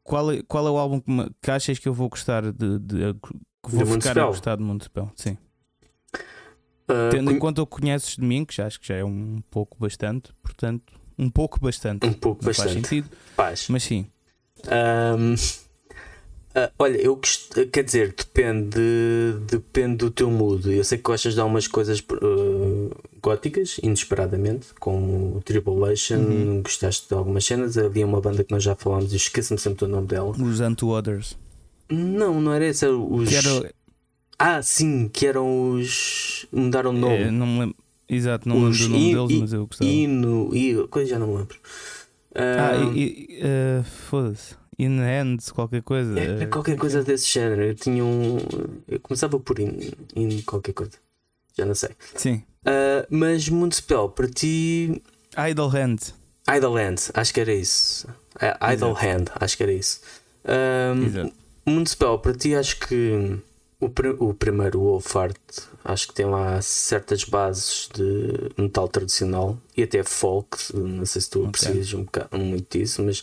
[0.04, 2.78] qual é, qual é o álbum que, me- que achas que eu vou gostar de.
[2.78, 3.14] de-
[3.62, 4.26] que vou De ficar a Municipal?
[4.28, 5.10] gostar de Montepel?
[5.14, 5.36] Sim.
[6.88, 9.04] Ah, Tendo em conta o que conheces de mim, que já acho que já é
[9.04, 12.06] um pouco bastante, portanto, um pouco bastante.
[12.06, 12.88] um pouco não faz bastante.
[12.88, 13.68] sentido, Paz.
[13.68, 14.06] mas sim.
[14.66, 15.34] Ahm,
[16.54, 17.52] ah, olha, eu gost...
[17.70, 18.78] quer dizer, depende,
[19.48, 20.68] depende do teu mood.
[20.74, 22.49] Eu sei que gostas de algumas coisas ah,
[23.22, 26.62] góticas, inesperadamente, como o Tribulation, Uhum.
[26.62, 27.76] gostaste de algumas cenas.
[27.78, 30.30] Havia uma banda que nós já falámos e esqueço-me sempre do nome dela.
[30.30, 31.36] Os Unto Others.
[31.90, 33.28] Não, não era esse, era os.
[33.28, 33.74] Que era,
[34.38, 36.46] Ah, sim, que eram os.
[36.52, 37.14] Mudaram de nome.
[37.16, 37.76] eh, não me lembro.
[38.08, 39.90] Exato, não me lembro Os do nome I- deles, mas eu gostava.
[39.90, 40.88] Hino.
[40.88, 41.56] Coisa já não me lembro.
[42.34, 44.54] Ah, e, e, eh, foda-se.
[44.78, 46.18] In Hands, qualquer coisa.
[46.18, 47.62] Era eh, qualquer coisa desse género.
[47.62, 48.38] Eu tinha um.
[48.88, 50.92] Eu começava por in, in qualquer coisa.
[51.58, 51.90] Já não sei.
[52.14, 52.42] Sim.
[52.64, 55.02] Ah, mas Municipal, para ti.
[55.50, 56.14] Idle Hands.
[56.48, 58.08] Idle Hand, acho que era isso.
[58.40, 60.00] Ah, Idle Hand, acho que era isso.
[60.44, 61.32] Ahm, Exato.
[61.66, 63.38] Municipal, para ti, acho que
[63.80, 65.36] o, pri- o primeiro, o Wolfart,
[65.84, 70.58] acho que tem lá certas bases de metal tradicional e até folk.
[70.74, 73.22] Não sei se tu aprecias um bocado, muito disso, mas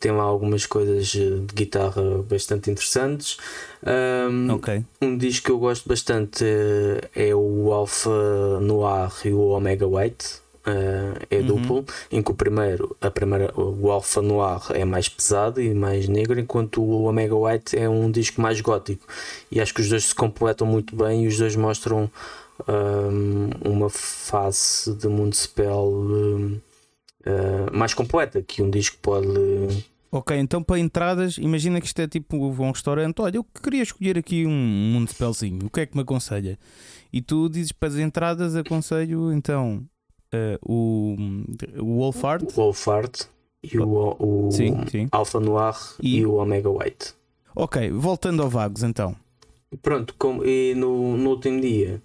[0.00, 3.36] tem lá algumas coisas de guitarra bastante interessantes.
[3.84, 4.82] Ahm, Ok.
[5.02, 10.40] um disco que eu gosto bastante eh, é o Alpha Noir e o Omega White.
[10.68, 11.46] Eh, é Uhum.
[11.46, 16.08] duplo, em que o primeiro, a primeira, o Alpha Noir é mais pesado e mais
[16.08, 19.06] negro, enquanto o Omega White é um disco mais gótico.
[19.50, 22.10] E acho que os dois se completam muito bem e os dois mostram
[22.66, 26.56] ahm, uma face de Municipal ahm,
[27.26, 29.28] ah, mais completa que um disco pode.
[30.10, 33.20] Ok, então para entradas, imagina que isto é tipo um restaurante.
[33.20, 35.66] Olha, eu queria escolher aqui um mundo spellzinho.
[35.66, 36.58] O que é que me aconselha?
[37.12, 39.82] E tu dizes para as entradas, aconselho então
[40.32, 41.16] eh, o,
[41.78, 42.42] o Wolfart.
[42.42, 43.22] O Wolfart
[43.62, 45.08] e o, o Sim, sim.
[45.10, 47.14] Alpha Noir e, E- o Omega White.
[47.54, 49.16] Ok, voltando ao Vagos então.
[49.82, 52.00] Pronto, como, e no, no último dia,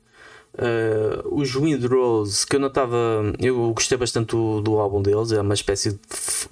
[0.58, 2.98] eh, os Wind Rose, que eu não estava.
[3.40, 6.00] Eu gostei bastante do, do álbum deles, é uma espécie de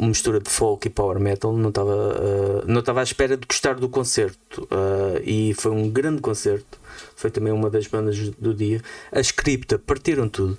[0.06, 1.52] mistura de folk e power metal.
[1.52, 5.90] Não estava eh, não estava à espera de gostar do concerto, eh, e foi um
[5.90, 6.80] grande concerto.
[7.16, 8.82] foi também uma das bandas do dia.
[9.12, 10.58] As Cripta partiram tudo.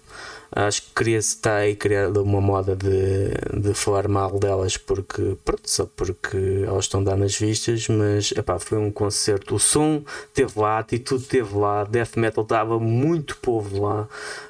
[0.54, 5.62] Acho que queria-se estar aí criar uma moda de, de falar mal delas porque pronto,
[5.64, 9.54] só porque elas estão dar nas vistas, mas epá, foi um concerto.
[9.54, 10.02] O som
[10.34, 14.08] teve lá, a atitude teve lá, death metal estava muito povo lá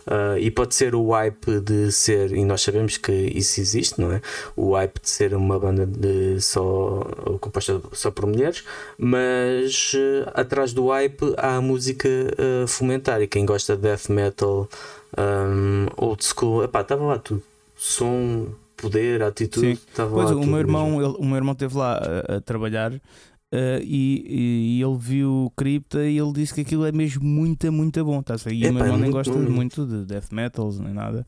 [0.09, 4.12] uh, e pode ser o hype de ser, e nós sabemos que isso existe, não
[4.12, 4.21] é?
[4.57, 7.07] O hype de ser uma banda de só
[7.41, 8.65] composta só por mulheres,
[8.99, 14.09] mas uh, atrás do hype há a música uh, fomentar e quem gosta de death
[14.09, 14.69] metal
[15.18, 17.42] um, old school, epá, estava lá tudo.
[17.77, 21.94] Som, poder, atitude, estava pois, lá o meu irmão, ele, o meu irmão esteve lá
[21.94, 22.92] a, a trabalhar.
[22.92, 28.03] Uh, e, e, ele viu Cripta e ele disse que aquilo é mesmo muito, muito
[28.03, 28.22] bom.
[28.22, 29.51] Tá e o meu irmão nem gosta bom.
[29.51, 31.27] muito de death metals nem nada.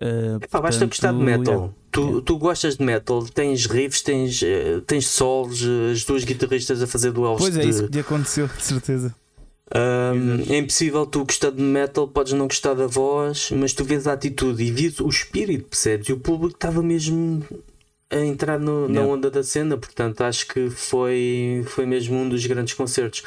[0.00, 1.54] Uh, Epá, portanto, basta gostar de metal.
[1.54, 1.74] Yeah.
[1.92, 2.22] Tu, yeah.
[2.22, 4.40] tu gostas de metal, tens riffs, tens,
[4.86, 7.38] tens solos, as duas guitarristas a fazer duelos.
[7.38, 7.68] Pois é, de...
[7.68, 9.14] isso que lhe aconteceu, de certeza.
[9.72, 14.06] Um, é impossível tu gostar de metal, podes não gostar da voz, mas tu vês
[14.06, 16.08] a atitude e vês o espírito, percebes?
[16.08, 17.44] E o público estava mesmo
[18.10, 22.44] a entrar no, na onda da cena, portanto acho que foi, foi mesmo um dos
[22.44, 23.22] grandes concertos.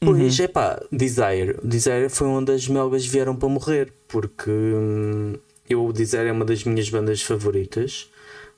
[0.00, 0.44] Pois, uhum.
[0.44, 1.56] é pá, Desire.
[1.64, 5.34] Desire foi onde as melgas vieram para morrer, porque hum,
[5.68, 8.08] eu, o Desire é uma das minhas bandas favoritas.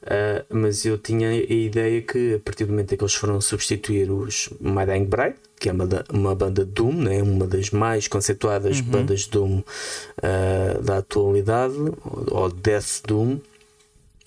[0.03, 3.39] Uh, mas eu tinha a ideia que a partir do momento em que eles foram
[3.41, 7.23] substituir os My Dying Bride, que é uma, uma banda Doom, né?
[7.23, 8.87] uma das mais conceituadas uhum.
[8.87, 13.39] bandas Doom uh, da atualidade, ou Death Doom,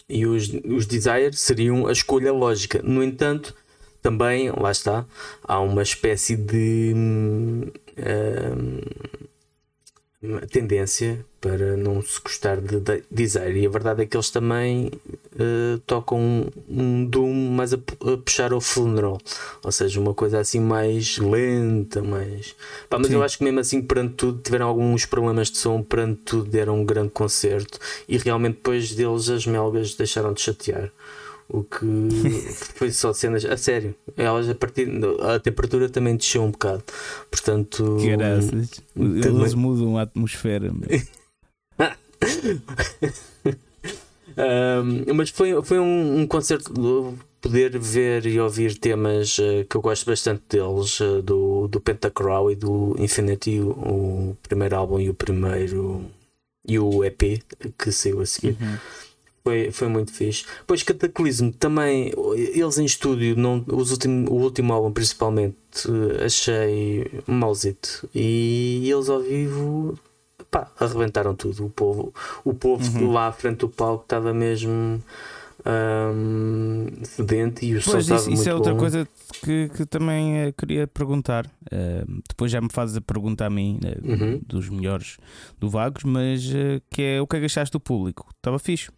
[0.08, 2.80] e os, os Desire seriam a escolha lógica.
[2.84, 3.56] No entanto,
[4.00, 5.06] também, lá está,
[5.44, 6.94] há uma espécie de.
[7.98, 9.24] Uh,
[10.50, 13.56] tendência para não se gostar de dizer.
[13.58, 14.90] E a verdade é que eles também
[15.34, 19.20] uh, tocam um, um Doom mais a, a, puxar ao funeral,
[19.62, 22.56] ou seja, uma coisa assim mais lenta, mais.
[22.90, 23.16] Pá, mas Sim.
[23.16, 26.80] eu acho que mesmo assim, perante tudo, tiveram alguns problemas de som, perante tudo, deram
[26.80, 30.92] um grande concerto e realmente depois deles as melgas deixaram de chatear
[31.50, 31.86] o que
[32.76, 33.96] foi só cenas a sério.
[34.18, 34.90] Elas a partir
[35.22, 36.84] a temperatura também desceu um bocado,
[37.30, 37.98] portanto.
[38.02, 38.82] Graças.
[38.94, 39.24] Também...
[39.24, 40.72] Eles mudam a atmosfera.
[44.38, 46.74] um, mas foi, foi um, um concerto
[47.44, 52.50] poder ver e ouvir temas uh, que eu gosto bastante deles, uh, do, do Pentacrow
[52.50, 56.06] e do Infinity, o, o, primeiro álbum e o primeiro
[56.66, 57.44] e o EP
[57.78, 58.56] que saiu a seguir.
[58.62, 58.78] Uhum.
[59.44, 60.46] Foi, foi muito fixe.
[60.66, 65.58] Pois Cataclismo também, eles em estúdio, não, os último, o último álbum principalmente,
[66.26, 68.08] achei mauzito.
[68.16, 70.00] E eles ao vivo
[70.50, 71.66] pá, arrebentaram tudo.
[71.66, 72.14] O povo,
[72.46, 73.12] o povo uhum.
[73.12, 75.04] lá à frente do palco estava mesmo
[75.66, 78.80] um, sedente e o pois, isso, isso é outra bom.
[78.80, 79.08] coisa
[79.44, 81.46] que, que também uh, queria perguntar.
[81.66, 84.42] Uh, depois já me fazes a pergunta a mim uh, uhum.
[84.46, 85.18] dos melhores
[85.60, 86.44] do Vagos, mas
[86.90, 88.28] que é o que é que achaste do público?
[88.36, 88.92] Estava fixe?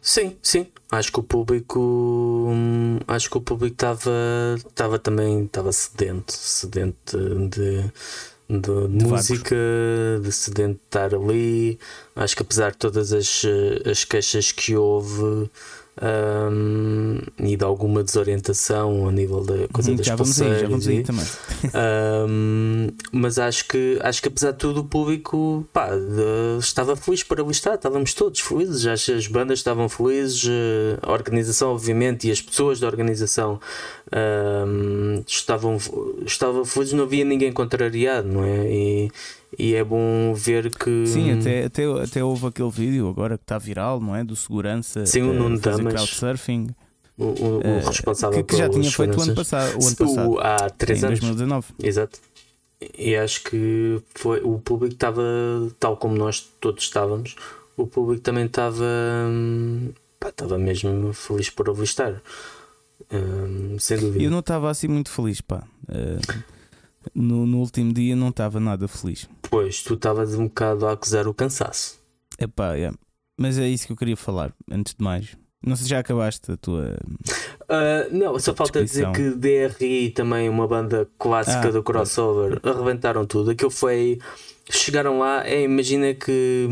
[0.00, 0.66] Sim, sim.
[0.90, 4.10] Acho que o público hum, acho que o público estava
[4.56, 7.16] estava também estava sedente, sedente
[7.50, 7.84] de
[8.58, 9.56] de, de música,
[10.20, 11.78] de sedente de estar ali.
[12.16, 13.42] Acho que apesar de todas as,
[13.88, 15.48] as queixas que houve,
[16.02, 20.68] um, e de alguma desorientação a nível da coisa uhum, das já vamos aí, já
[20.68, 21.24] vamos aí também.
[22.28, 27.22] um, mas acho que acho que apesar de tudo o público pá, de, estava feliz
[27.22, 30.48] para ali estar, estávamos todos felizes, acho as bandas estavam felizes,
[31.02, 33.60] a organização obviamente e as pessoas da organização
[34.10, 35.76] um, estavam,
[36.24, 38.70] estavam felizes, não havia ninguém contrariado, não é?
[38.70, 39.12] E,
[39.58, 41.06] e é bom ver que.
[41.06, 44.22] Sim, até, até, até houve aquele vídeo agora que está viral, não é?
[44.22, 45.04] Do segurança.
[45.06, 45.92] Sim, o Nuno Damas.
[45.92, 46.68] crowdsurfing.
[47.18, 49.78] O, o, o uh, responsável que, que já tinha feito o ano passado.
[49.78, 51.20] O ano passado o, há 3 anos.
[51.20, 51.66] 2019.
[51.82, 52.20] Exato.
[52.96, 55.22] E acho que foi, o público estava,
[55.78, 57.36] tal como nós todos estávamos,
[57.76, 58.86] o público também estava,
[60.18, 62.22] pá, estava mesmo feliz por ouvir estar.
[63.12, 64.24] Um, sem dúvida.
[64.24, 65.62] Eu não estava assim muito feliz, pá.
[65.88, 66.42] Uh,
[67.14, 69.28] no, no último dia não estava nada feliz.
[69.42, 72.00] Pois, tu estavas um bocado a acusar o cansaço.
[72.38, 72.90] Epá, é.
[73.38, 75.36] Mas é isso que eu queria falar, antes de mais.
[75.64, 76.96] Não sei se já acabaste a tua.
[77.62, 83.26] Uh, não, só falta dizer que DRI, também uma banda clássica ah, do crossover, arrebentaram
[83.26, 83.50] tudo.
[83.50, 84.18] Aquilo foi.
[84.70, 86.66] Chegaram lá, é, imagina que.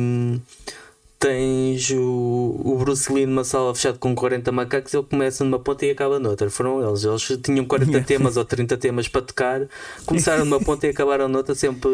[1.18, 5.84] Tens o, o Bruce Lee numa sala fechada com 40 macacos, ele começa numa ponta
[5.84, 6.48] e acaba noutra.
[6.48, 7.02] Foram eles.
[7.02, 9.66] Eles tinham 40 temas ou 30 temas para tocar,
[10.06, 11.90] começaram numa ponta e acabaram noutra, sempre,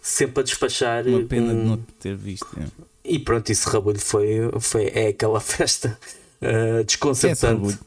[0.00, 1.06] sempre a despachar.
[1.06, 1.58] Uma pena um...
[1.58, 2.46] de não ter visto.
[2.58, 2.64] É.
[3.04, 5.98] E pronto, esse rabulho foi, foi é aquela festa
[6.40, 7.78] uh, desconcertante.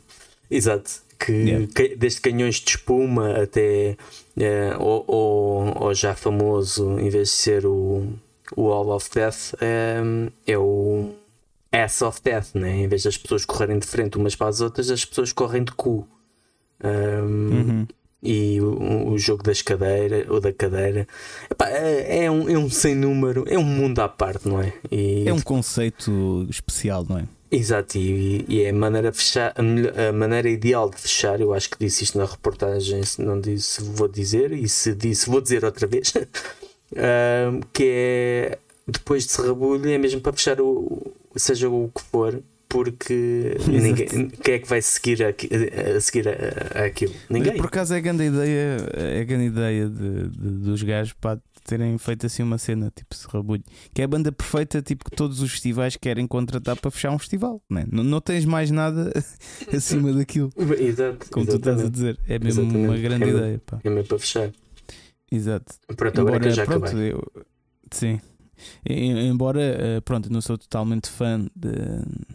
[0.52, 1.68] É Exato, que Yeah.
[1.74, 3.98] ca- desde canhões de espuma até
[4.38, 8.06] eh, o, o, o já famoso, em vez de ser o,
[8.56, 10.02] o Wall of Death, é,
[10.46, 11.14] é o
[11.72, 12.84] Ass of Death, né?
[12.84, 15.72] em vez das pessoas correrem de frente umas para as outras, as pessoas correm de
[15.72, 16.08] cu.
[16.84, 17.88] Um, Uhum.
[18.24, 21.08] E o, o jogo das cadeiras, ou da cadeira,
[21.48, 24.74] Epá, é, é um, é um sem número, é um mundo à parte, não é?
[24.92, 27.28] E É um conceito especial, não é?
[27.52, 31.40] Exato, e, e é a maneira, fechar, a maneira ideal de fechar.
[31.40, 35.30] Eu acho que disse isto na reportagem, se não disse, vou dizer, e se disse,
[35.30, 36.12] vou dizer outra vez.
[36.96, 42.42] Ahm, que é depois de Serrabulho, é mesmo para fechar o, seja o que for,
[42.70, 43.72] porque Exato.
[43.72, 45.50] ninguém, quem é que vai seguir, aqui,
[45.96, 47.14] a, seguir a, a aquilo?
[47.30, 47.58] Ninguém.
[47.58, 51.40] Por acaso é a grande ideia, é a grande ideia de, de- dos gajos para
[51.66, 55.42] terem feito assim uma cena tipo Serrabulho, que é a banda perfeita, tipo que todos
[55.42, 57.86] os festivais querem contratar para fechar um festival, né?
[57.92, 59.12] não, não tens mais nada
[59.76, 61.92] acima daquilo, Exato, como tu estás a exatamente.
[61.92, 62.20] dizer.
[62.28, 63.02] É mesmo uma Exatamente.
[63.02, 63.40] grande É mesmo.
[63.40, 63.80] ideia, pá.
[63.84, 64.52] É mesmo para fechar.
[65.36, 65.74] Exato.
[65.96, 67.12] Pronto, agora que eu já pronto, acabei.
[67.12, 67.32] eu-
[67.92, 68.20] sim.
[68.86, 72.26] Embora, eh, pronto, não sou totalmente fã de-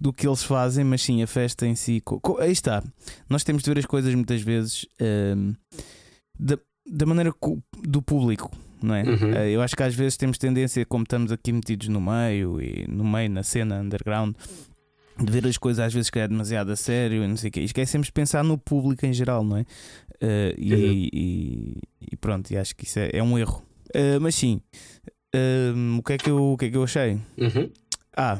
[0.00, 2.02] do que eles fazem, mas sim, a festa em si.
[2.38, 2.82] aí está.
[3.28, 5.52] Nós temos de ver as coisas muitas vezes ehm,
[6.38, 7.34] da, da maneira
[7.82, 8.50] do público,
[8.82, 9.02] não é?
[9.02, 9.32] Uhum.
[9.34, 12.86] Eh, eu acho que às vezes temos tendência, como estamos aqui metidos no meio e
[12.88, 14.36] no meio, na cena underground.
[15.18, 17.52] De ver as coisas às vezes que é demasiado a sério e não sei o
[17.52, 17.60] quê.
[17.60, 19.64] Esquecemos de pensar no público em geral, não é?
[20.20, 21.80] Eh, e, e-
[22.12, 23.62] e pronto, e acho que isso é, é um erro.
[23.94, 24.60] Eh, mas sim,
[25.34, 27.12] ehm, o, que é que eu, o que é que eu achei?
[27.38, 27.70] Uhum.
[28.16, 28.38] Ah,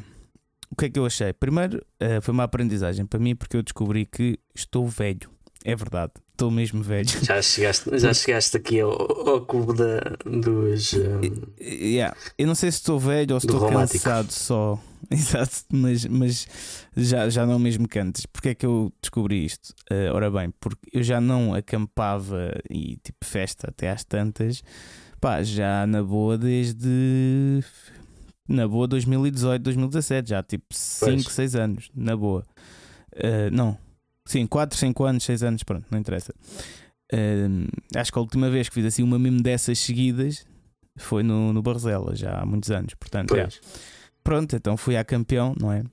[0.71, 1.33] o que é que eu achei?
[1.33, 5.31] Primeiro, eh, foi uma aprendizagem para mim porque eu descobri que estou velho.
[5.69, 7.09] É verdade, estou mesmo velho.
[7.25, 8.93] Já chegaste, já chegaste aqui ao,
[9.29, 10.93] ao clube da, dos.
[10.93, 11.21] um,
[11.61, 12.17] Yeah.
[12.39, 14.81] Eu não sei se estou velho ou se estou cansado só.
[15.11, 16.47] Exato, mas, mas
[16.97, 18.27] já, já não mesmo que antes.
[18.27, 19.75] Porquê é que eu descobri isto?
[19.91, 24.63] Eh, ora bem, porque eu já não acampava e tipo festa até às tantas,
[25.21, 27.61] pá, já na boa desde.
[28.49, 32.45] Na boa 2018, 2017, já tipo 5, 6 anos, na boa.
[33.17, 33.77] Eh, não,
[34.27, 36.35] sim, 4, 5 anos, 6 anos, pronto, não interessa.
[37.13, 37.47] Eh,
[37.95, 40.45] acho que a última vez que fiz assim uma mesmo dessas seguidas
[40.99, 42.95] foi no, no Barzela, já há muitos anos.
[42.95, 43.49] Portanto, é.
[44.23, 45.85] pronto, então fui à campeão, não é?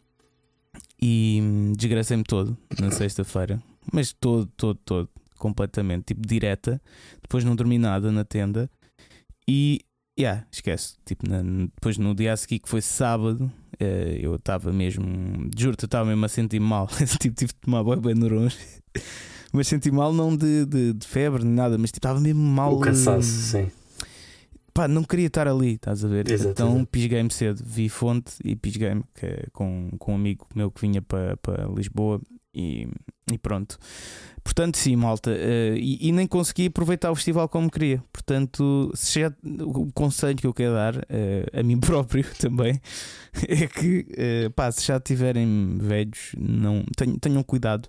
[1.01, 6.81] E hum, desgracei-me todo na sexta-feira, mas todo, todo, todo, completamente, tipo direta.
[7.21, 8.69] Depois não dormi nada na tenda
[9.47, 9.81] e,
[10.17, 10.95] yeah, esquece.
[11.05, 11.41] Tipo, na-
[11.75, 16.29] depois no dia a seguir, que foi sábado, eu estava mesmo, juro-te, estava mesmo a
[16.29, 16.87] sentir mal.
[17.19, 18.57] tipo, tive de tomar bem, bem neurons.
[19.51, 22.75] Mas senti mal, não de, de, de febre nem nada, mas tipo, estava mesmo mal.
[22.75, 23.71] O cansaço, eh, sim.
[24.73, 26.29] Pá, não queria estar ali, estás a ver?
[26.29, 30.81] Exato, então pisguei-me cedo, vi fonte e pisguei-me é com, com um amigo meu que
[30.81, 32.19] vinha para para Lisboa
[32.53, 32.87] e,
[33.31, 33.77] e pronto.
[34.43, 38.03] Portanto, sim, malta, eh, e, e nem consegui aproveitar o festival como queria.
[38.11, 42.79] Portanto, se já, o conselho que eu quero dar eh, a mim próprio também
[43.47, 47.87] é que, eh, pá, se já tiverem velhos, não, tenham, tenham cuidado.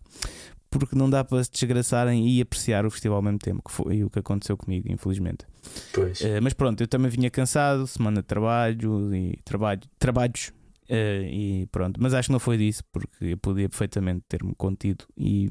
[0.71, 4.03] Porque não dá para se desgraçarem e apreciar o festival ao mesmo tempo, que foi
[4.03, 5.47] o que aconteceu comigo, infelizmente.
[5.93, 6.21] Pois.
[6.43, 10.53] Mas pronto, eu também vinha cansado, semana de trabalho e trabalho, trabalhos
[10.89, 12.01] eh, e pronto.
[12.01, 15.51] Mas acho que não foi disso, porque eu podia perfeitamente ter-me contido e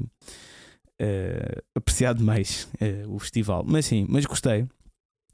[0.98, 3.64] eh, apreciado mais eh, o festival.
[3.66, 4.66] Mas sim, mas gostei.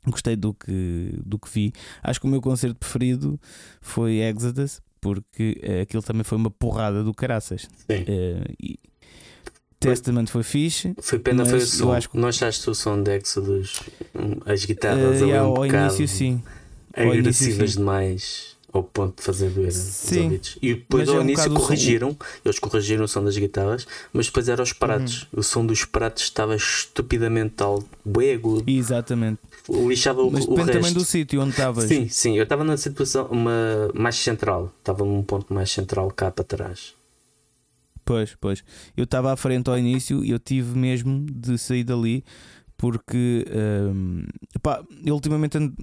[0.07, 1.73] Gostei do que, do que vi.
[2.03, 3.39] Acho que o meu concerto preferido
[3.83, 7.69] foi Exodus, porque aquilo também foi uma porrada do caraças.
[7.87, 8.05] Sim.
[8.59, 8.79] E
[9.79, 10.95] Testament foi fixe.
[11.01, 11.93] Foi pena, foi o som.
[11.93, 13.81] acho que- Não achaste o som de Exodus?
[14.47, 16.43] As guitarras Eh, ali yeah, um ao bocado início, sim.
[16.97, 17.79] ao início, agressivas sim.
[17.79, 20.25] demais ao ponto de fazer doer os Sim.
[20.25, 20.59] ouvidos.
[20.63, 23.87] E depois Mas ao é um início o corrigiram, eles corrigiram o som das guitarras,
[24.13, 25.23] mas depois eram os pratos.
[25.33, 25.41] Uhum.
[25.41, 29.41] O som dos pratos estava estupidamente alto, bem agudo, Exatamente.
[29.69, 30.79] lixava o, Mas o depende resto.
[30.81, 31.85] também do sítio onde estavas.
[31.85, 36.31] Sim, sim, eu estava na situação uma, mais central, estava num ponto mais central cá
[36.31, 36.95] para trás.
[38.05, 38.65] Pois, pois.
[38.97, 42.25] Eu estava à frente ao início e eu tive mesmo de sair dali
[42.77, 43.45] porque
[43.95, 44.25] hum,
[44.63, 45.75] pá, eu ultimamente ando-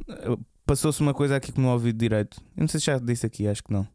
[0.68, 2.40] passou-se uma coisa aqui com o meu ouvido direito.
[2.56, 3.88] Eu não sei se já disse aqui, acho que não.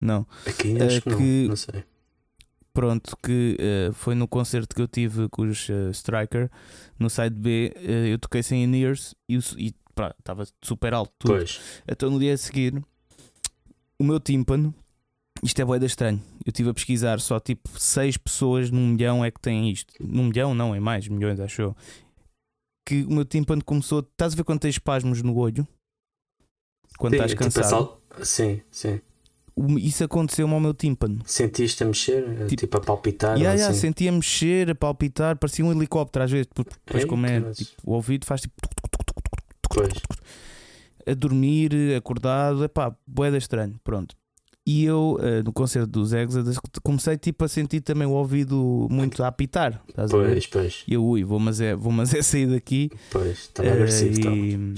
[0.00, 0.26] Não.
[0.46, 1.84] Aqui acho que, que- não, não sei.
[2.72, 6.48] Pronto, que eh, foi no concerto que eu tive com os eh, Striker
[6.98, 7.72] no side B.
[7.76, 9.74] eh, eu toquei sem in-ears e e
[10.18, 11.34] estava super alto tudo.
[11.34, 12.82] Pois, Então no dia a seguir,
[13.98, 14.72] o meu tímpano,
[15.42, 16.22] isto é boeda estranho.
[16.46, 19.92] Eu estive a pesquisar, só tipo 6 pessoas num milhão é que têm isto.
[20.00, 21.76] Num milhão, não, é mais, milhões, acho eu.
[22.86, 23.98] Que o meu tímpano começou.
[24.00, 25.66] Estás a ver quando tens espasmos no olho?
[27.00, 27.96] Quando estás tipo, cansado?
[28.22, 29.00] sim, sim.
[29.78, 31.20] isso aconteceu-me ao meu tímpano.
[31.24, 32.24] Sentiste a mexer?
[32.46, 33.38] Tipo- Tipo, a palpitar?
[33.38, 33.80] E ou aí, assim?
[33.80, 37.92] sentia mexer, a palpitar, parecia um helicóptero às vezes, depois, Ei, como é, tipo, o
[37.92, 38.54] ouvido faz tipo
[39.68, 39.92] Pois.
[41.06, 44.14] a dormir, acordado, epá, boeda estranho, pronto.
[44.66, 49.22] E eu, eh, no concerto dos Exodus, comecei tipo a sentir também o ouvido muito
[49.24, 50.10] a apitar, a?
[50.10, 52.90] Pois, pois, E eu, ui, vou mas é, vou mas é sair daqui.
[53.10, 53.38] pois.
[53.38, 54.20] Estava Eh, agressivo.
[54.20, 54.74] e-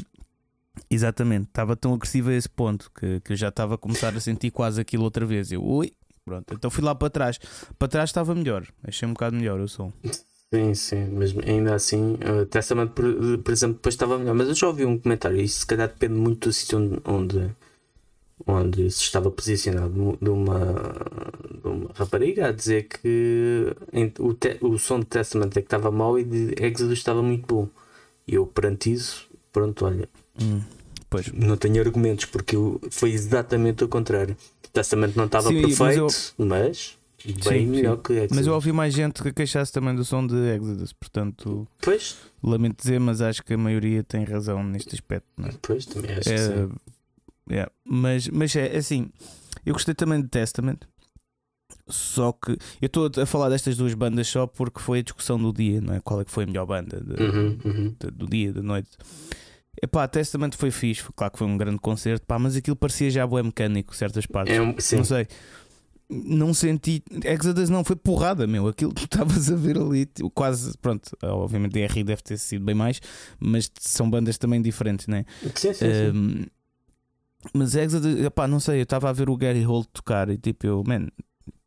[0.90, 4.20] Exatamente, estava tão agressivo a esse ponto que, que eu já estava a começar a
[4.20, 5.52] sentir quase aquilo outra vez.
[5.52, 5.92] Eu, ui,
[6.24, 7.38] pronto, então fui lá para trás.
[7.78, 9.92] Para trás estava melhor, achei um bocado melhor o som.
[10.54, 12.18] Sim, sim, mas ainda assim,
[12.50, 13.04] Testament, por,
[13.38, 14.34] por exemplo, depois estava melhor.
[14.34, 17.50] Mas eu já ouvi um comentário, isso se calhar depende muito do sítio onde,
[18.46, 20.58] onde, se estava posicionado, de uma,
[21.62, 23.74] de uma rapariga a dizer que
[24.18, 27.46] o, te- o som de Testament é que estava mau e de Exodus estava muito
[27.46, 27.68] bom.
[28.26, 30.08] E eu, perante isso, pronto, olha,
[30.40, 30.60] Hum,
[31.10, 32.56] Pois, não tenho argumentos, porque
[32.90, 34.34] foi exatamente o contrário.
[34.72, 35.98] Testament não estava Sim, mas perfeito,
[36.38, 38.02] eu- mas, bem Sim, melhor sim.
[38.02, 38.36] que Exodus.
[38.36, 42.78] mas eu ouvi mais gente que queixasse também do som de Exodus, portanto, Pois, lamento
[42.82, 45.26] dizer, mas acho que a maioria tem razão neste aspecto.
[45.36, 45.52] Não é?
[45.60, 46.70] pois, também acho que sim.
[47.50, 49.10] É, é, mas, mas é assim,
[49.66, 50.78] eu gostei também de Testament.
[51.88, 55.52] Só que eu estou a falar destas duas bandas só porque foi a discussão do
[55.52, 56.00] dia, não é?
[56.00, 57.94] Qual é que foi a melhor banda de- Uhum, uhum.
[58.00, 58.90] de- do dia, da noite.
[59.82, 63.26] Epá, Testament foi fixe, claro que foi um grande concerto, pá, mas aquilo parecia já
[63.26, 64.56] bué mecânico, certas partes.
[64.56, 64.96] É sim.
[64.96, 65.26] Não sei.
[66.08, 67.02] Não senti.
[67.24, 68.68] Exodus não foi porrada, meu.
[68.68, 70.76] Aquilo que tu estavas a ver ali, tipo, quase.
[70.78, 73.00] Pronto, obviamente DRI deve ter sido bem mais,
[73.40, 75.24] mas são bandas também diferentes, né?
[75.54, 76.10] Sim, sim, sim.
[76.14, 76.44] Um,
[77.54, 78.78] mas Exodus, epá, não sei.
[78.80, 81.08] Eu estava a ver o Gary Holt tocar e tipo, eu, man,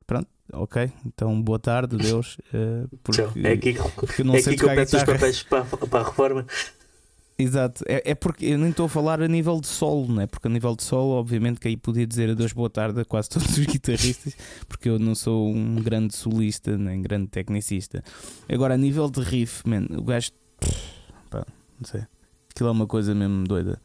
[0.07, 0.89] pronto, ok.
[1.05, 2.37] Então boa tarde, Deus.
[2.53, 3.21] eh, porque.
[3.45, 5.99] É aqui, que- porque eu não é aqui que eu peço os papéis para, para
[5.99, 6.45] a reforma.
[7.37, 10.25] Exato, é, é porque eu nem estou a falar a nível de solo, né?
[10.25, 13.27] porque a nível de solo, obviamente que aí podia dizer adeus boa tarde a quase
[13.29, 14.37] todos os guitarristas,
[14.69, 18.01] porque eu não sou um grande solista nem grande tecnicista.
[18.47, 20.31] Agora, a nível de riff, man, o gajo,
[21.29, 21.45] pá,
[21.77, 22.03] não sei,
[22.49, 23.81] aquilo é uma coisa mesmo doida.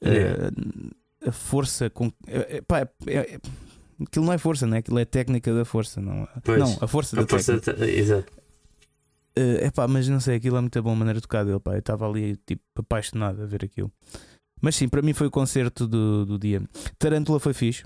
[0.00, 0.08] É.
[0.16, 2.10] Eh, a força com.
[2.26, 3.38] é- é- pá, é- é-
[4.02, 4.78] aquilo não é força, né?
[4.78, 6.58] aquilo é técnica da força, não, Pois.
[6.58, 7.90] não a força da A força, técnica.
[7.90, 8.32] exato.
[9.38, 11.72] É epá, mas não sei, aquilo é muito bom a maneira de tocar dele, pá.
[11.74, 13.90] Eu estava ali tipo apaixonado a ver aquilo.
[14.60, 16.60] Mas sim, para mim foi o concerto do, do dia.
[16.98, 17.84] Tarântula foi fixe.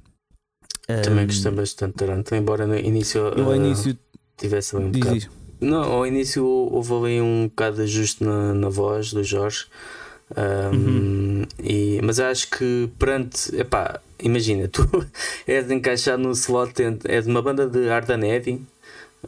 [1.02, 3.96] Também Ahm, gostei bastante de Taranto, embora no início, Eu ah, início
[4.36, 5.14] tivesse ali um bocado.
[5.18, 5.28] diz.
[5.60, 9.66] Não, ao início houve ali um bocado de ajuste na, na voz do Jorge.
[10.36, 11.46] Ahm, Uhum.
[11.62, 14.82] e, mas acho que perante, epá, imagina, tu
[15.46, 18.62] és encaixado no slot, entre, és uma banda de Arda Neve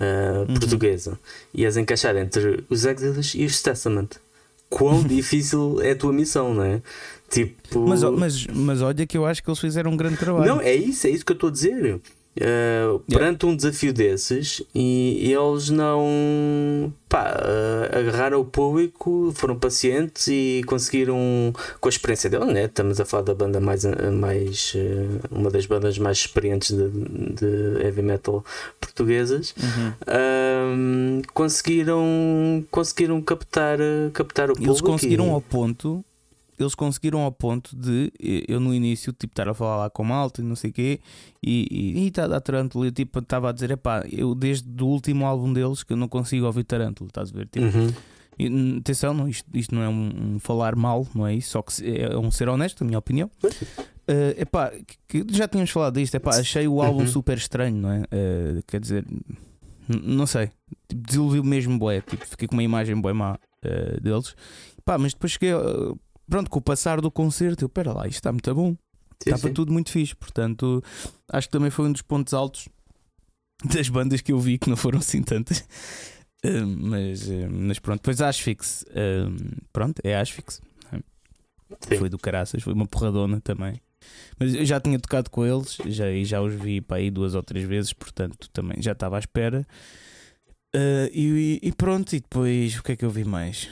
[0.01, 0.55] ah, Uhum.
[0.55, 1.19] portuguesa
[1.53, 4.09] e és encaixado entre os Exodus e os Testament.
[4.69, 6.83] Quão difícil é a tua missão, não é?
[7.31, 10.47] Tipo, Mas, mas, mas olha que eu acho que eles fizeram um grande trabalho.
[10.57, 12.01] não, é isso, é isso que eu estou a dizer.
[12.37, 20.27] Uh, perante um desafio desses e eles não pá, uh, agarraram o público, foram pacientes
[20.27, 21.17] e conseguiram
[21.81, 22.65] com a experiência deles, né?
[22.65, 23.85] estamos a falar da banda mais,
[24.19, 28.45] mais uh, uma das bandas mais experientes de, de heavy metal
[28.81, 29.93] portuguesas Uhum.
[30.75, 33.79] um, conseguiram conseguiram captar,
[34.13, 36.05] captar o público Eles conseguiram e- ao ponto.
[36.59, 38.13] Eles conseguiram ao ponto de
[38.49, 41.01] eu no início tipo estar a falar lá com malta e não sei o quê
[41.43, 45.27] e está a dar Tarântula eu tipo estava a dizer epá, eu desde o último
[45.27, 47.49] álbum deles que eu não consigo ouvir Tarântula, estás a ver?
[47.49, 47.89] Tipo, Uhum.
[48.37, 51.51] E, hum, atenção, não, isto, isto não é um, um falar mal, não é isso?
[51.51, 53.31] Só que se- é um ser honesto, na minha opinião.
[54.09, 54.73] Eh, epá,
[55.09, 57.07] que- que já tínhamos falado disto, epá, achei o álbum Uhum.
[57.07, 58.03] super estranho, não é?
[58.11, 59.05] Eh, quer dizer,
[59.89, 60.51] não sei,
[60.89, 64.35] tipo, desiludiu mesmo bué, tipo, fiquei com uma imagem bué má eh, deles.
[64.85, 65.53] Pá, mas depois cheguei,
[66.29, 68.71] pronto, com o passar do concerto, eu, pera lá, isto está muito bom.
[69.23, 69.55] Sim, Estava sim.
[69.55, 70.83] tudo muito fixe, portanto,
[71.31, 72.69] acho que também foi um dos pontos altos
[73.65, 75.61] das bandas que eu vi, que não foram assim tantas.
[76.45, 80.61] Uh, mas, uh, mas pronto, depois a Asphyx, uh, pronto, é a Asphyx.
[81.81, 81.97] Sim.
[81.97, 83.81] Foi do caraças, foi uma porradona também.
[84.39, 87.35] Mas eu já tinha tocado com eles, já, e já os vi para aí duas
[87.35, 89.67] ou três vezes, portanto também já estava à espera.
[90.75, 93.71] Uh, e, e pronto, e depois o que é que eu vi mais?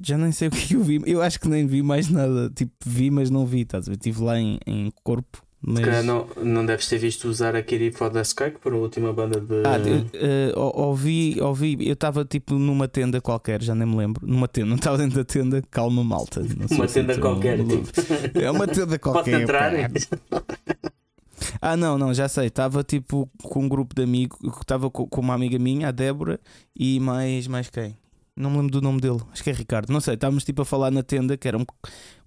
[0.00, 2.08] Já nem sei o que é que eu vi, eu acho que nem vi mais
[2.08, 2.50] nada.
[2.54, 3.96] Tipo, vi, mas não vi, estás a ver?
[3.96, 5.42] Estive lá em, em corpo.
[5.64, 5.78] Mas...
[5.78, 8.72] Se calhar não, não deves ter visto usar a Kiri for the Sky, que a
[8.74, 9.62] última banda de.
[9.64, 13.94] Ah, eu, eh, ou- ouvi, ouvi, eu estava tipo numa tenda qualquer, já nem me
[13.96, 14.26] lembro.
[14.26, 16.40] Numa tenda, não estava dentro da tenda, calma malta.
[16.68, 18.40] uma tenda tão qualquer, tipo.
[18.40, 19.40] É uma tenda Pode qualquer.
[19.42, 19.72] entrar.
[20.30, 20.42] pá.
[21.60, 22.46] Ah, não, não, já sei.
[22.46, 26.40] Estava tipo com um grupo de amigos, estava com, com uma amiga minha, a Débora,
[26.76, 27.96] e mais, mais quem?
[28.36, 29.90] Não me lembro do nome dele, acho que é Ricardo.
[29.92, 31.64] Não sei, estávamos tipo a falar na tenda, que era um,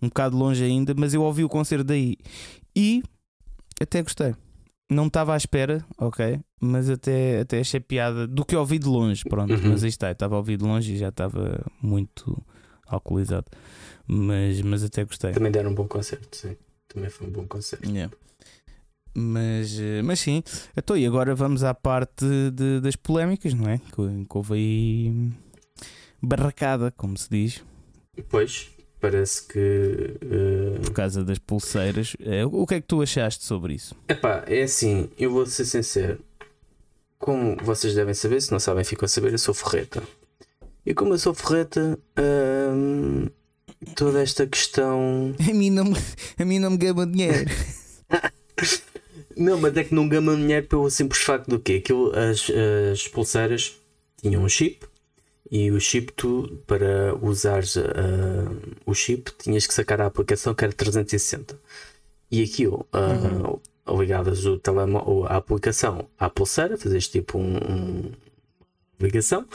[0.01, 2.15] um bocado longe ainda, mas eu ouvi o concerto daí.
[2.75, 3.01] E
[3.81, 4.35] até gostei.
[4.89, 9.23] Não estava à espera, ok, mas até, até achei piada do que ouvi de longe,
[9.27, 9.51] pronto.
[9.51, 9.69] Uhum.
[9.71, 12.39] Mas aí está, estava a ouvir de longe e já estava muito
[12.85, 13.47] alcoolizado.
[14.07, 15.31] Mas, mas até gostei.
[15.31, 16.55] Também deram um bom concerto, sim.
[16.87, 17.89] Também foi um bom concerto.
[17.89, 18.13] Yeah.
[19.17, 20.43] Mas, mas sim,
[20.75, 23.77] então, e agora vamos à parte de- das polémicas, não é?
[23.77, 25.31] Que, que houve aí
[26.21, 27.63] barracada, como se diz,
[28.29, 29.59] Pois, parece que.
[30.21, 32.15] eh, por causa das pulseiras.
[32.19, 33.93] Eh, O que é que tu achaste sobre isso?
[34.07, 36.19] Epá, é assim, eu vou ser sincero.
[37.19, 40.01] Como vocês devem saber, se não sabem, ficam a saber, eu sou forreta.
[40.85, 41.97] E como eu sou forreta,
[42.73, 43.27] hum,
[43.95, 45.33] toda esta questão.
[45.49, 45.97] A mim não, me-
[46.37, 47.49] a mim não me gama dinheiro.
[49.37, 51.81] Não, mas é que não gama dinheiro pelo simples facto do quê?
[51.83, 52.49] Aquilo, as,
[52.93, 53.75] as pulseiras
[54.21, 54.85] tinham um chip
[55.51, 57.83] e o chip, tu, para usares ah,
[58.85, 61.57] o chip, tinhas que sacar a aplicação que era 360.
[62.31, 63.57] E aquilo, ah,
[63.97, 68.11] ligavas o telemóvel, a aplicação à pulseira, fazes tipo um, um
[68.99, 69.45] ligação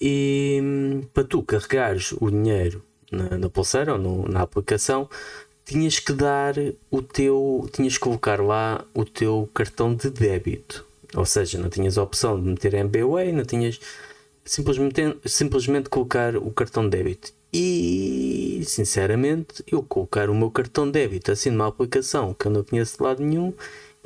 [0.00, 5.08] e para tu carregares o dinheiro na, na pulseira ou no- na aplicação
[5.64, 6.54] tinhas que dar
[6.90, 10.84] o teu tinhas que colocar lá o teu cartão de débito
[11.14, 13.80] ou seja, não tinhas a opção de meter MBWay, não tinhas
[14.50, 17.32] simplesmente, simplesmente colocar o cartão de débito.
[17.52, 22.64] E sinceramente eu colocar o meu cartão de débito assim numa aplicação que eu não
[22.64, 23.52] conheço de lado nenhum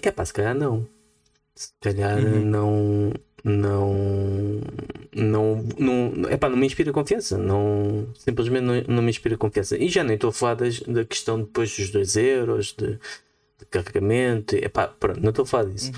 [0.03, 0.86] é pá, se calhar não.
[1.55, 2.45] Se calhar Uhum.
[2.45, 3.12] não
[3.45, 3.95] não
[5.14, 9.76] não não epá, não me inspira confiança não simplesmente não, não me inspira confiança.
[9.78, 12.99] E já nem estou a falar das, da questão depois dos 2 euros de,
[13.59, 15.90] de carregamento epá, pronto, não estou a falar disso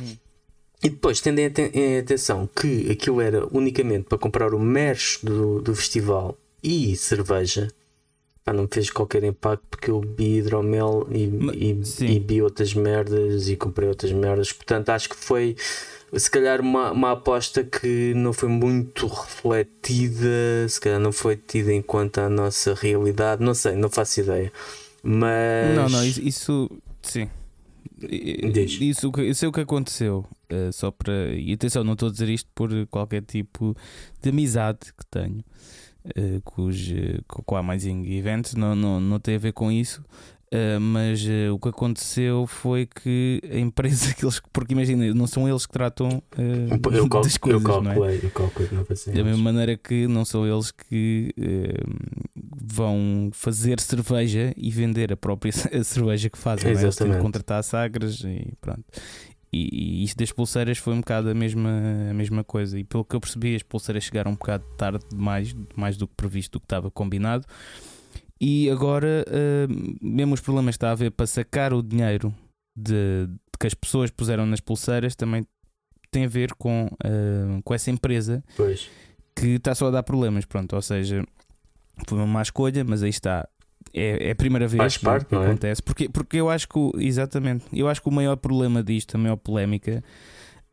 [0.86, 5.18] e depois tendo em aten- em atenção que aquilo era unicamente para comprar o merch
[5.24, 7.68] do, do festival e cerveja
[8.44, 11.70] pá, não me fez qualquer impacto porque eu bebi hidromel e, Ma- e,
[12.02, 15.56] e bebi outras merdas e comprei outras merdas portanto acho que foi
[16.16, 21.72] se calhar uma, uma aposta que não foi muito refletida, se calhar não foi tida
[21.72, 24.52] em conta a nossa realidade, não sei, não faço ideia.
[25.02, 26.70] Mas Não, não, isso, isso
[27.02, 27.28] sim.
[28.84, 30.24] Isso, que- isso é o que aconteceu.
[30.48, 31.34] eh, só para.
[31.34, 33.76] E atenção, não estou a dizer isto por qualquer tipo
[34.22, 35.42] de amizade que tenho
[36.14, 39.52] eh, com, os, eh, com com a Amazing Events, não, não, não tem a ver
[39.52, 40.04] com isso.
[40.50, 44.40] Eh, mas eh, o que aconteceu foi que a empresa que eles.
[44.52, 47.94] Porque imagina, não são eles que tratam eh, eu, cal- das coisas, eu não é?
[47.94, 51.34] calculei, eu calculei que não Da mesma maneira que não são eles que
[52.62, 56.72] vão fazer cerveja e vender a própria a cerveja que fazem.
[56.72, 56.82] não é?
[56.84, 57.22] Eles têm Exatamente.
[57.22, 58.84] contratar sagres e pronto.
[59.52, 61.70] E, e isto das pulseiras foi um bocado a mesma,
[62.10, 62.78] a mesma coisa.
[62.78, 66.14] E pelo que eu percebi, as pulseiras chegaram um bocado tarde demais, mais do que
[66.14, 67.46] previsto, do que estava combinado.
[68.40, 69.66] E agora, eh,
[70.00, 72.34] mesmo os problemas que está a haver para sacar o dinheiro
[72.76, 75.46] de, de que as pessoas puseram nas pulseiras também
[76.10, 78.88] tem a ver com, eh, com essa empresa Pois.
[79.34, 81.24] que está só a dar problemas, pronto, ou seja,
[82.06, 83.48] foi uma má escolha, mas aí está.
[83.94, 85.46] É, é a primeira vez Faz parte, que não é?
[85.46, 89.18] acontece, porque, porque eu acho que, exatamente, eu acho que o maior problema disto, a
[89.18, 90.02] maior polémica,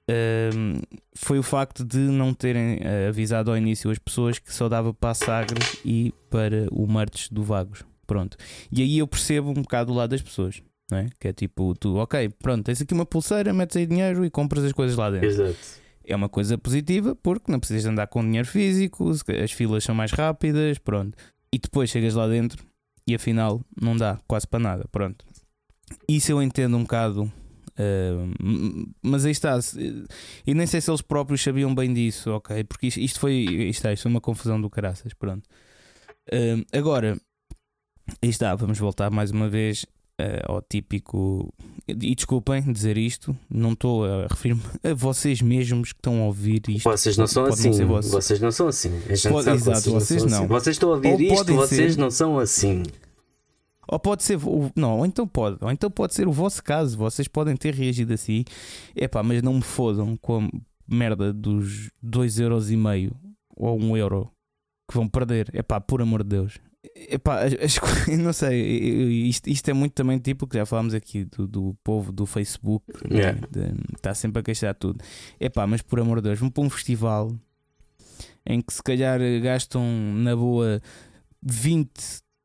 [0.09, 0.79] hum,
[1.15, 4.93] foi o facto de não terem eh, avisado ao início as pessoas que só dava
[4.93, 7.83] para a Sagres e para o merch do Vagos.
[8.05, 8.37] Pronto.
[8.71, 11.09] E aí eu percebo um bocado do lado das pessoas, não é?
[11.19, 14.63] Que é tipo, tu, ok, pronto, tens aqui uma pulseira, metes aí dinheiro e compras
[14.63, 15.57] as coisas lá dentro Exato.
[16.05, 20.11] é uma coisa positiva porque não precisas andar com dinheiro físico, as filas são mais
[20.11, 21.17] rápidas, pronto.
[21.51, 22.63] E depois chegas lá dentro
[23.07, 25.25] e afinal não dá quase para nada, pronto.
[26.07, 27.31] Isso eu entendo um bocado,
[27.77, 29.59] m- mas aí está.
[30.45, 32.63] E nem sei se eles próprios sabiam bem disso, ok?
[32.63, 35.47] Porque isto, isto foi, isto, é, isto foi uma confusão do caraças, pronto.
[36.31, 37.17] Eh, agora,
[38.21, 39.85] aí está, vamos voltar mais uma vez
[40.19, 41.53] eh, ao típico.
[41.87, 46.61] E desculpem dizer isto, não estou a referir-me a vocês mesmos que estão a ouvir
[46.69, 46.89] isto.
[46.89, 47.71] Vocês não são assim.
[47.85, 48.11] vocês.
[48.13, 48.89] Vocês não são assim.
[49.09, 50.37] A gente Pode- sabe exato, vocês são não.
[50.37, 50.47] assim.
[50.47, 51.99] Vocês estão a ouvir Ou isto, vocês ser.
[51.99, 52.83] não são assim.
[53.87, 56.97] Ou pode ser, o- não, ou então pode, ou então pode ser o vosso caso,
[56.97, 58.43] vocês podem ter reagido assim,
[58.95, 60.49] epá, mas não me fodam com a
[60.87, 63.11] merda dos 2,5€
[63.55, 64.31] ou 1 euro
[64.89, 66.59] que vão perder, epá, por amor de Deus.
[66.95, 67.77] Epá, as,
[68.19, 68.61] não sei,
[69.29, 72.85] isto, isto é muito também tipo que já falámos aqui do, do povo do Facebook,
[73.09, 73.39] Yeah.
[73.95, 75.01] está sempre a queixar tudo.
[75.39, 77.33] Epá, mas por amor de Deus, vão para um festival
[78.45, 79.83] em que se calhar gastam
[80.15, 80.81] na boa
[81.41, 81.89] 20,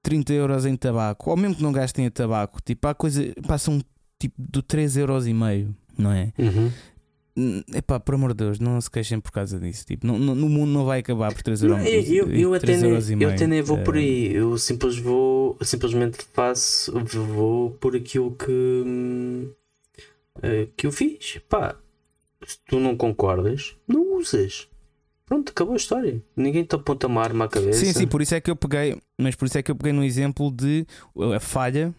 [0.09, 3.81] 30 euros em tabaco, ou mesmo que não gastem a tabaco, tipo, há coisa, passam
[4.19, 6.33] tipo do 3 euros e meio, não é?
[6.39, 6.73] Uhum.
[7.37, 9.85] Hum, Epá, por amor de Deus, não se queixem por causa disso.
[9.87, 11.87] Tipo, não, não- no mundo não vai acabar por 3 euros.
[11.87, 14.35] Eu, eu, eu até 3 nem, eu até nem vou por Eh, aí.
[14.35, 19.53] Eu simples vou, simplesmente faço, vou por aquilo que.
[20.39, 21.39] uh, que o fiz.
[21.49, 21.77] Pá,
[22.47, 24.67] se tu não concordas, não usas.
[25.29, 26.23] Pronto, acabou a história.
[26.35, 27.85] Ninguém te aponta uma arma à cabeça.
[27.85, 29.93] Sim, sim, por isso é que eu peguei, mas por isso é que eu peguei
[29.93, 30.87] no exemplo de
[31.37, 31.95] a falha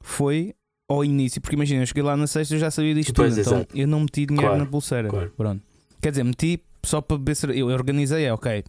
[0.00, 0.54] foi
[0.88, 3.40] ao início, porque imagina, eu cheguei lá na sexta e já sabia disto Pois, tudo,
[3.40, 3.78] então exato.
[3.78, 5.08] eu não meti dinheiro Claro, na pulseira.
[5.08, 5.32] claro.
[5.36, 5.62] Pronto.
[6.02, 7.60] Quer dizer, meti só para beber cerveja.
[7.60, 8.64] Eu organizei, é ok.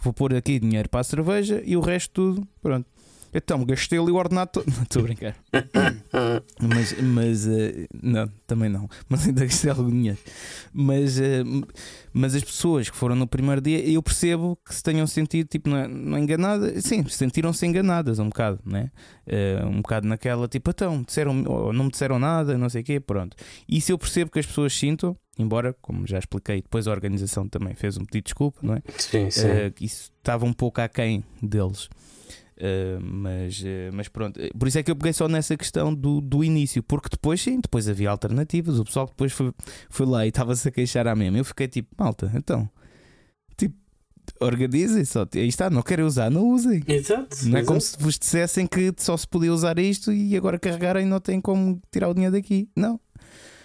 [0.00, 2.86] Vou pôr aqui dinheiro para a cerveja e o resto tudo, pronto.
[3.32, 4.66] Então gastei ali o ordenado todo.
[4.76, 5.36] Não estou a brincar.
[6.60, 8.88] Mas, mas eh, não, também não.
[9.08, 10.18] Mas ainda gastei algum dinheiro.
[10.72, 11.42] Mas, eh,
[12.12, 15.68] mas as pessoas que foram no primeiro dia, eu percebo que se tenham sentido tipo,
[15.68, 16.84] não, não enganadas.
[16.84, 18.90] Sim, sentiram-se enganadas um bocado, né?
[19.26, 22.84] Eh, um bocado naquela tipo, então, disseram, ou não me disseram nada, não sei o
[22.84, 23.36] quê, pronto.
[23.68, 27.74] Isso eu percebo que as pessoas sintam, embora, como já expliquei, depois a organização também
[27.74, 28.82] fez um pedido de desculpa, não é?
[28.98, 29.48] sim, sim.
[29.74, 31.88] Que isso estava um pouco aquém deles.
[32.64, 35.92] Eh, mas, eh, mas pronto, Eh, por isso é que eu peguei só nessa questão
[35.92, 38.78] do, do início, porque depois sim, depois havia alternativas.
[38.78, 39.52] O pessoal depois foi,
[39.90, 41.38] foi lá e estava-se a queixar à mesma.
[41.38, 42.70] Eu fiquei tipo, malta, então,
[43.56, 43.74] tipo,
[44.38, 45.26] organizem só.
[45.34, 46.84] Aí está, não querem usar, não usem.
[46.86, 47.36] Exato.
[47.48, 47.98] Não é como exato.
[47.98, 51.82] se vos dissessem que só se podia usar isto e agora carregarem não tem como
[51.90, 52.68] tirar o dinheiro daqui.
[52.76, 53.00] Não.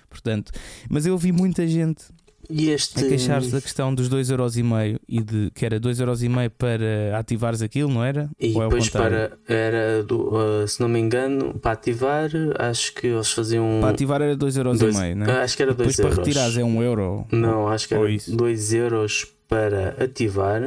[0.10, 0.52] Portanto,
[0.89, 2.06] mas eu ouvi muita gente
[2.50, 3.00] E este.
[3.00, 8.04] a queixar-se da questão dos 2,5€ e de que era 2,5€ para ativares aquilo, não
[8.04, 8.30] era?
[8.39, 9.30] E Ou é depois contrário?
[9.45, 9.54] para.
[9.56, 12.30] Era do, uh, se não me engano, para ativar,
[12.60, 13.80] acho que eles faziam.
[13.82, 15.43] Para ativar era 2,5€, dois- não ah, é?
[15.43, 16.28] Acho que era Depois 2 para euros.
[16.28, 17.26] retirares é 1 euro.
[17.32, 18.36] Não, acho que era isso.
[18.36, 20.62] 2 euros para ativar.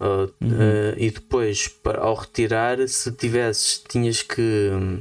[0.00, 0.50] uh, Uhum.
[0.50, 4.98] uh, e depois, para, ao retirar, se tivesses, tinhas que hum,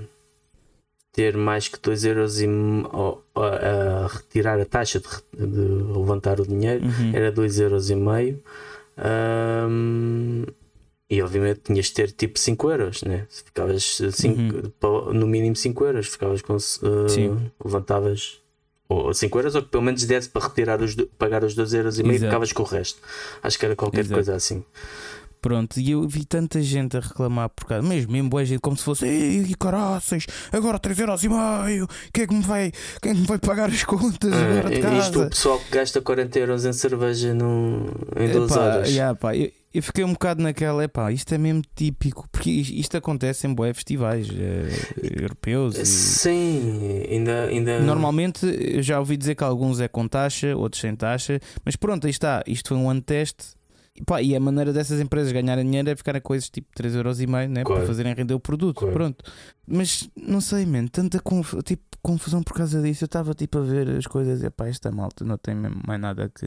[1.16, 2.48] ter mais que 2 euros e,
[2.92, 5.08] ao- a, a retirar a taxa de,
[5.48, 5.62] de
[5.98, 6.84] levantar o dinheiro.
[6.86, 7.12] Uhum.
[7.16, 8.42] era 2 euros e meio
[8.98, 10.46] Ahm,
[11.10, 13.28] e obviamente tinhas de ter tipo 5 euros né?
[13.30, 15.14] Ficavas cinco, Uhum.
[15.14, 18.40] no mínimo 5 euros ficavas com uh, levantavas
[18.90, 22.00] ou 5 euros ou que pelo menos desse para retirar os pagar os 2 euros
[22.00, 22.30] e meio Exato.
[22.30, 23.00] ficavas com o resto
[23.44, 24.14] acho que era qualquer Exato.
[24.16, 24.64] coisa assim
[25.46, 28.76] Pronto, e eu vi tanta gente a reclamar por causa, mesmo, mesmo boa gente, como
[28.76, 33.28] se fosse, ei, caraças, agora 3,5€, quem é que me vai, quem é que me
[33.28, 35.30] vai pagar as contas agora de Ah, isto o casa?
[35.30, 37.86] pessoal que gasta 40 euros em cerveja no,
[38.18, 41.38] em 2 Epá, horas yeah, pá, eu, eu fiquei um bocado naquela, epá, isto é
[41.38, 44.66] mesmo típico, porque is- isto acontece em boé festivais eh,
[45.22, 45.78] europeus.
[45.78, 50.82] e- sim ainda, ainda Normalmente eu já ouvi dizer que alguns é com taxa, outros
[50.82, 52.42] sem taxa, mas pronto, aí está.
[52.48, 53.54] Isto foi um ano teste.
[53.96, 57.48] E, pá, e a maneira dessas empresas ganharem dinheiro é ficar a coisas tipo 3,5€
[57.50, 57.80] né, Claro.
[57.82, 58.78] para fazerem render o produto.
[58.80, 58.94] Claro.
[58.94, 59.24] Pronto.
[59.66, 63.04] Mas não sei, man, tanta conf- tipo, confusão por causa disso.
[63.04, 66.30] Eu estava tipo a ver as coisas e pá, esta malta não tem mais nada
[66.30, 66.46] que,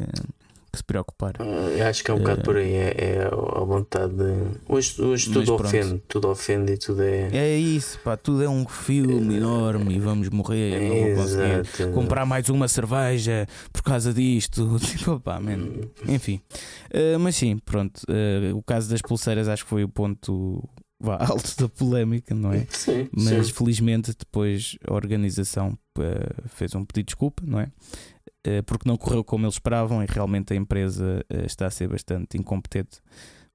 [0.71, 1.35] que se preocupar.
[1.39, 4.59] Ah, acho que é um bocado Eh, por aí, é, é a vontade de.
[4.69, 7.29] Hoje, hoje tudo ofende, tudo ofende e tudo é.
[7.33, 10.81] É isso, pá, tudo é um filme enorme e vamos morrer.
[10.81, 11.93] Não vou conseguir Exato.
[11.93, 14.77] comprar mais uma cerveja por causa disto.
[14.99, 15.69] Tipo, pá, man.
[16.07, 16.41] Enfim,
[16.89, 17.99] Uh, mas sim, pronto.
[18.09, 20.67] uh, o caso das pulseiras acho que foi o ponto
[20.99, 22.67] vá, alto da polémica, não é?
[22.71, 23.53] Sim, Mas sim.
[23.53, 27.69] felizmente depois a organização uh, fez um pedido de desculpa, não é?
[28.49, 31.89] Uh, porque não correu como eles esperavam e realmente a empresa uh, está a ser
[31.89, 33.01] bastante incompetente.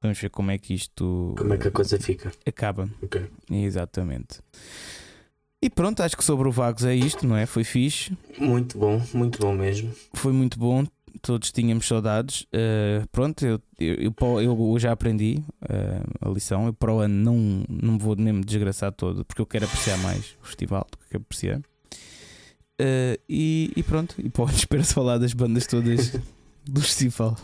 [0.01, 2.31] Vamos ver como é que isto Como é que a coisa fica?
[2.45, 2.89] acaba.
[3.01, 3.25] Ok.
[3.49, 4.41] Exatamente.
[5.61, 7.45] E pronto, acho que sobre o Vagos é isto, não é?
[7.45, 8.15] Foi fixe.
[8.37, 9.93] Muito bom, muito bom mesmo.
[10.13, 10.85] foi muito bom.
[11.21, 12.41] Todos tínhamos saudades.
[12.53, 14.41] Uh, pronto, eu, eu, eu,
[14.73, 16.65] eu já aprendi uh, a lição.
[16.65, 19.97] Eu para o ano não, não me vou mesmo desgraçar todo porque eu quero apreciar
[19.99, 21.61] mais o festival do que apreciar.
[22.83, 26.11] Uh, e, e pronto, e para o ano espera-se falar das bandas todas
[26.65, 27.37] do festival.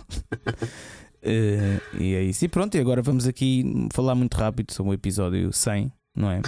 [1.24, 2.44] Uh, e é isso.
[2.44, 6.42] E pronto, e agora vamos aqui falar muito rápido sobre o episódio 100, não é?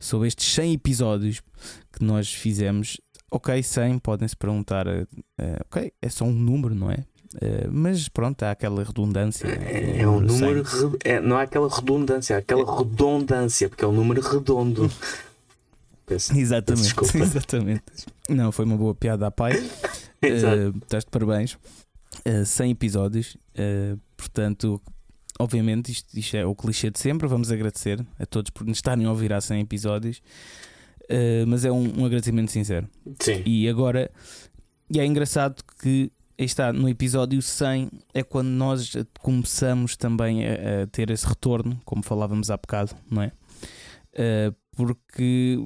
[0.00, 1.40] Sobre estes 100 episódios
[1.92, 5.06] que nós fizemos ok, 100, podem-se perguntar, uh,
[5.66, 7.04] ok, é só um número, não é?
[7.34, 9.46] Uh, mas pronto, há aquela redundância.
[9.48, 10.64] É, é um número.
[10.64, 10.88] 100.
[10.90, 14.90] re- é, não há aquela redundância, há aquela redundância, porque é um número redondo.
[16.06, 17.18] Peço- Exatamente, Desculpa.
[17.18, 17.82] exatamente.
[18.28, 19.52] Não, foi uma boa piada à pai.
[20.24, 21.52] Uh, estás de parabéns.
[22.26, 24.80] Uh, 100 episódios, uh, portanto,
[25.38, 27.28] obviamente, isto, isto é o clichê de sempre.
[27.28, 30.22] Vamos agradecer a todos por nos estarem a ouvir há 100 episódios,
[31.02, 32.88] Uh, mas é um, um agradecimento sincero.
[33.20, 33.42] Sim.
[33.44, 34.10] E agora,
[34.90, 40.86] e é engraçado que está, no episódio 100 é quando nós começamos também a, a
[40.86, 43.32] ter esse retorno, como falávamos há bocado, não é?
[44.74, 45.58] Porque,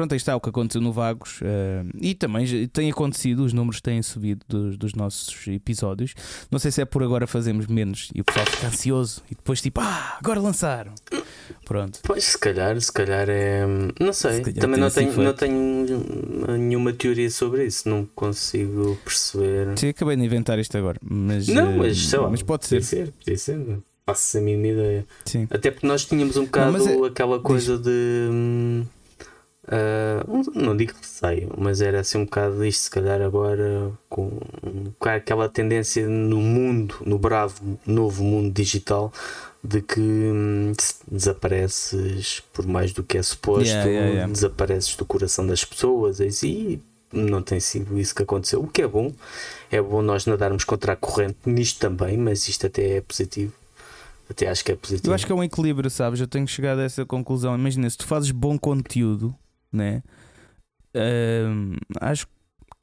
[0.00, 3.82] pronto, aí está o que aconteceu no Vagos uh, e também tem acontecido, os números
[3.82, 6.14] têm subido dos, dos nossos episódios.
[6.50, 9.60] Não sei se é por agora fazemos menos e o pessoal fica ansioso e depois
[9.60, 10.94] tipo, ah, agora lançaram.
[11.66, 12.00] Pronto.
[12.02, 13.66] Pois, se calhar, se calhar é.
[14.00, 15.86] Não sei, calhar também não tenho, não tenho
[16.58, 19.78] nenhuma teoria sobre isso, não consigo perceber.
[19.78, 20.98] Sim, acabei de inventar isto agora.
[21.02, 23.06] Mas, Não, eh, mas sei lá, mas pode podia ser.
[23.06, 25.06] ser, podia ser, não faço a mínima ideia.
[25.26, 25.46] Sim.
[25.50, 28.82] Até porque nós tínhamos um bocado mas é- aquela coisa de.
[29.68, 34.26] Ah, não digo receio, mas era assim um bocado isto, se calhar agora, com
[34.62, 39.12] um bocado aquela tendência no mundo, no bravo novo mundo digital,
[39.62, 40.72] de que hum,
[41.10, 44.32] desapareces por mais do que é suposto, Yeah, yeah, yeah.
[44.32, 46.80] desapareces do coração das pessoas e
[47.12, 49.12] não tem sido isso que aconteceu, o que é bom.
[49.70, 53.52] É bom nós nadarmos contra a corrente nisto também, mas isto até é positivo.
[54.28, 55.10] Até acho que é positivo.
[55.10, 56.20] Eu acho que é um equilíbrio, sabes?
[56.20, 57.54] Eu tenho chegado a essa conclusão.
[57.56, 59.34] Imagina, se tu fazes bom conteúdo,
[59.72, 60.02] né?
[62.00, 62.32] Acho que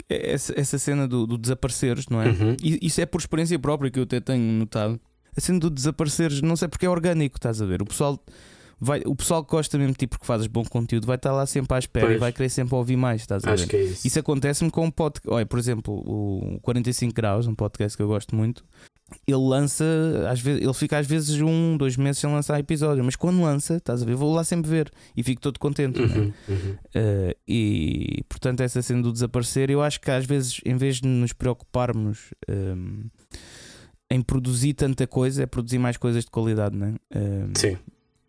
[0.09, 2.27] essa, essa cena do, do desapareceres, não é?
[2.27, 2.55] Uhum.
[2.61, 4.99] E Isso é por experiência própria que eu até tenho notado.
[5.35, 7.81] A cena do desapareceres, não sei porque é orgânico, estás a ver?
[7.81, 8.19] O pessoal,
[8.79, 11.45] vai, o pessoal que gosta mesmo de ti porque fazes bom conteúdo vai estar lá
[11.45, 12.19] sempre à espera e Pois.
[12.19, 13.53] vai querer sempre ouvir mais, estás a ver?
[13.53, 14.07] Acho que é isso.
[14.07, 15.29] Isso acontece-me com um podcast.
[15.31, 18.63] Olha, por exemplo, o 45 Graus, um podcast que eu gosto muito.
[19.25, 19.85] Ele lança,
[20.29, 23.75] às vezes, ele fica às vezes um, dois meses sem lançar episódio, mas quando lança,
[23.75, 25.99] estás a ver, vou lá sempre ver e fico todo contente.
[25.99, 26.07] né?
[26.07, 26.71] Uhum, uhum.
[26.95, 31.07] Uh, e portanto, essa cena do desaparecer, eu acho que às vezes, em vez de
[31.07, 33.05] nos preocuparmos um,
[34.09, 36.95] em produzir tanta coisa, é produzir mais coisas de qualidade, né?
[37.15, 37.77] Um, Sim.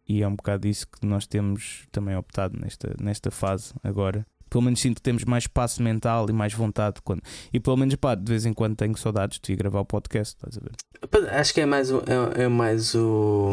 [0.08, 4.26] e é um bocado isso que nós temos também optado nesta, nesta fase agora.
[4.48, 7.00] Pelo menos sinto que temos mais espaço mental e mais vontade.
[7.04, 7.22] Quando...
[7.52, 10.36] E pelo menos, pá, de vez em quando tenho saudades de ir gravar o podcast,
[10.36, 11.30] estás a ver?
[11.32, 12.02] Acho que é mais, o-
[12.36, 13.52] é, é mais o.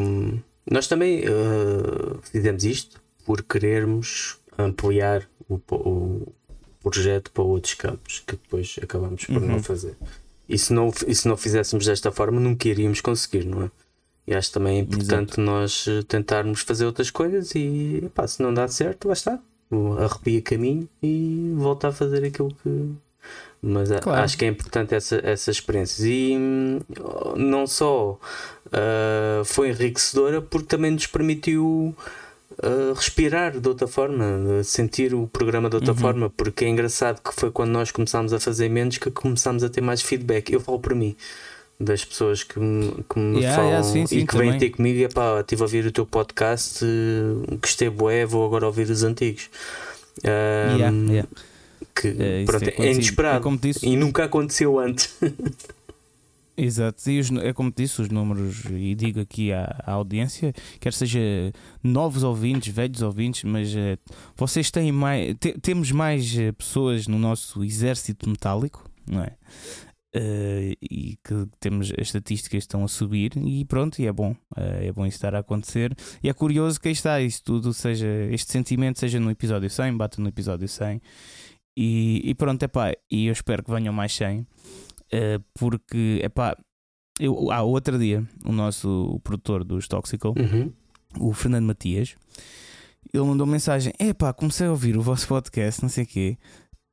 [0.69, 6.33] Nós também eh, fizemos isto por querermos ampliar o, o
[6.81, 9.63] projeto para outros campos que depois acabamos por não Uhum.
[9.63, 9.95] fazer.
[10.47, 13.71] E se não, e se não fizéssemos desta forma, nunca iríamos conseguir, não é?
[14.27, 18.67] E acho também importante nós eh, tentarmos fazer outras coisas e pá, se não dá
[18.67, 19.39] certo, lá está.
[19.99, 22.91] Arrepia caminho e volta a fazer aquilo que.
[23.61, 24.21] Mas Claro.
[24.23, 26.05] acho que é importante essa, essas experiências.
[26.05, 26.79] E hum,
[27.35, 28.19] não só
[28.71, 31.95] ah, foi enriquecedora, porque também nos permitiu
[32.61, 35.97] ah, respirar de outra forma, sentir o programa de outra Uhum.
[35.97, 36.29] forma.
[36.29, 39.81] Porque é engraçado que foi quando nós começámos a fazer menos que começámos a ter
[39.81, 40.51] mais feedback.
[40.53, 41.15] Eu falo para mim.
[41.79, 44.69] Das pessoas que me, que me Yeah, falam yeah, sim, sim, e que vêm ter
[44.69, 48.89] comigo e pá, estive a ouvir o teu podcast, eh, gostei bué, vou agora ouvir
[48.89, 49.49] os antigos.
[50.23, 51.27] Ah, Yeah.
[51.93, 52.95] Que É, pronto, tem é acontecido.
[52.95, 55.13] inesperado É disse, e nunca aconteceu antes.
[56.57, 60.53] Exato, e os- é como te disse, os números, e digo aqui à, à audiência,
[60.79, 61.19] quer seja
[61.83, 63.97] novos ouvintes, velhos ouvintes, mas eh,
[64.37, 69.31] vocês têm mais, te- temos mais eh, pessoas no nosso exército metálico, não é?
[70.17, 74.87] Eh, e que temos as estatísticas estão a subir e pronto, e é bom, eh,
[74.87, 75.93] é bom isso estar a acontecer.
[76.23, 79.97] E é curioso que aí está, isso tudo, seja este sentimento, seja no episódio 100,
[79.97, 81.01] bata no episódio 100,
[81.77, 84.39] e, e pronto, é pá, e eu espero que venham mais 100.
[84.39, 84.47] Uh,
[85.53, 86.57] porque, epá,
[87.19, 90.71] eu, há outro dia, o nosso o produtor dos Toxical, Uhum.
[91.19, 92.15] o Fernando Matias,
[93.13, 96.37] ele mandou mensagem: Epá, comecei a ouvir o vosso podcast, não sei o quê,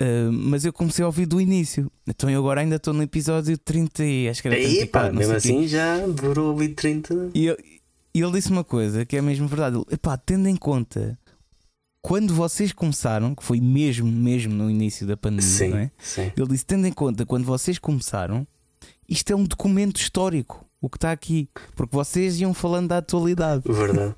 [0.03, 1.90] uh, mas eu comecei a ouvir do início.
[2.07, 5.12] Então eu agora ainda estou no episódio 30, e acho que era Aí, pá, 34,
[5.12, 5.48] não mesmo o quê.
[5.48, 7.30] assim já durou ali 30.
[7.34, 7.80] E ele,
[8.14, 11.18] e ele disse uma coisa que é mesmo verdade: Epá, tendo em conta.
[12.05, 15.90] Quando vocês começaram, que foi mesmo, mesmo no início da pandemia, Sim, não é?
[15.98, 16.32] sim.
[16.36, 18.44] Ele disse: tendo em conta quando vocês começaram,
[19.09, 23.62] isto é um documento histórico, o que está aqui, porque vocês iam falando da atualidade.
[23.66, 24.16] Verdade.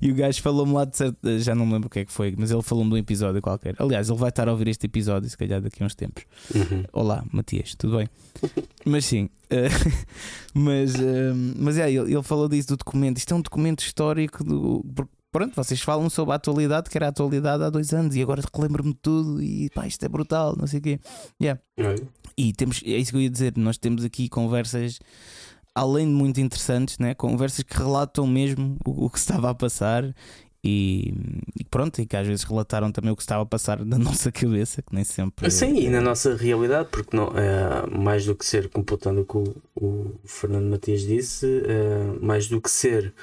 [0.00, 2.12] E o gajo falou-me lá de certo, já não me lembro o que é que
[2.12, 3.74] foi, mas ele falou-me de um episódio qualquer.
[3.78, 6.24] Aliás, ele vai estar a ouvir este episódio, se calhar daqui a uns tempos.
[6.54, 6.84] Uhum.
[6.92, 8.08] Olá, Matias, tudo bem?
[8.84, 9.68] mas sim, eh,
[10.54, 13.18] mas, eh, mas é, ele, ele falou disso do documento.
[13.18, 14.84] Isto é um documento histórico do.
[15.32, 18.42] Pronto, vocês falam sobre a atualidade, que era a atualidade há dois anos, e agora
[18.52, 21.00] relembro-me de tudo, e pá, isto é brutal, não sei o quê.
[21.40, 21.60] Yeah.
[21.78, 22.02] Olha,
[22.36, 24.98] E temos, é isso que eu ia dizer, nós temos aqui conversas,
[25.80, 27.14] além de muito interessantes, né?
[27.14, 30.14] conversas que relatam mesmo o, o que estava a passar
[30.62, 31.14] e,
[31.58, 34.30] e pronto, e que às vezes relataram também o que estava a passar na nossa
[34.30, 35.50] cabeça, que nem sempre.
[35.50, 39.36] Sim, e na nossa realidade, porque não, é, mais do que ser, completando o que
[39.38, 43.14] o, o Fernando Matias disse, é, mais do que ser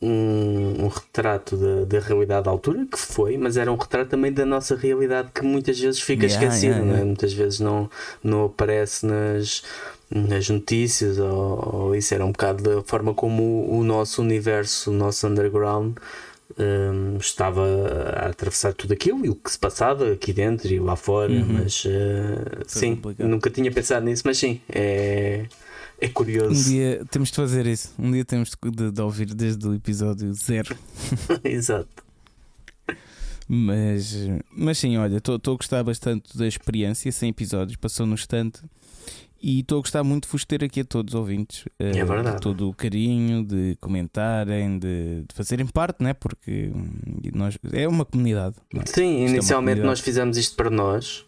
[0.00, 4.32] um, um retrato da, da realidade da altura, que foi, mas era um retrato também
[4.32, 7.02] da nossa realidade que muitas vezes fica Yeah, esquecida, yeah, é?
[7.02, 7.04] yeah.
[7.04, 7.88] muitas vezes não,
[8.22, 9.62] não aparece nas,
[10.10, 14.90] nas notícias ou, ou isso era um bocado da forma como o, o nosso universo,
[14.90, 15.96] o nosso underground
[16.58, 17.62] hum, estava
[18.24, 21.44] a atravessar tudo aquilo e o que se passava aqui dentro e lá fora, Uhum.
[21.46, 23.16] mas uh, sim, complicado.
[23.18, 25.46] nunca tinha pensado nisso, mas sim, é,
[26.02, 26.50] É curioso.
[26.50, 27.94] Um dia temos de fazer isso.
[27.96, 30.76] Um dia temos de, de ouvir desde o episódio zero.
[31.44, 32.02] Exato.
[33.48, 34.16] Mas,
[34.50, 38.60] mas sim, olha, estou a gostar bastante da experiência, 100 episódios, passou no instante.
[39.40, 41.64] E estou a gostar muito de vos ter aqui a todos ouvintes.
[41.78, 42.36] É uh, verdade.
[42.36, 46.14] De todo o carinho, de comentarem, de, de fazerem parte, né?
[46.14, 46.90] porque hum,
[47.34, 48.56] nós, é uma comunidade.
[48.74, 48.86] é?
[48.86, 49.86] Sim, é inicialmente comunidade.
[49.86, 51.24] nós fizemos isto para nós.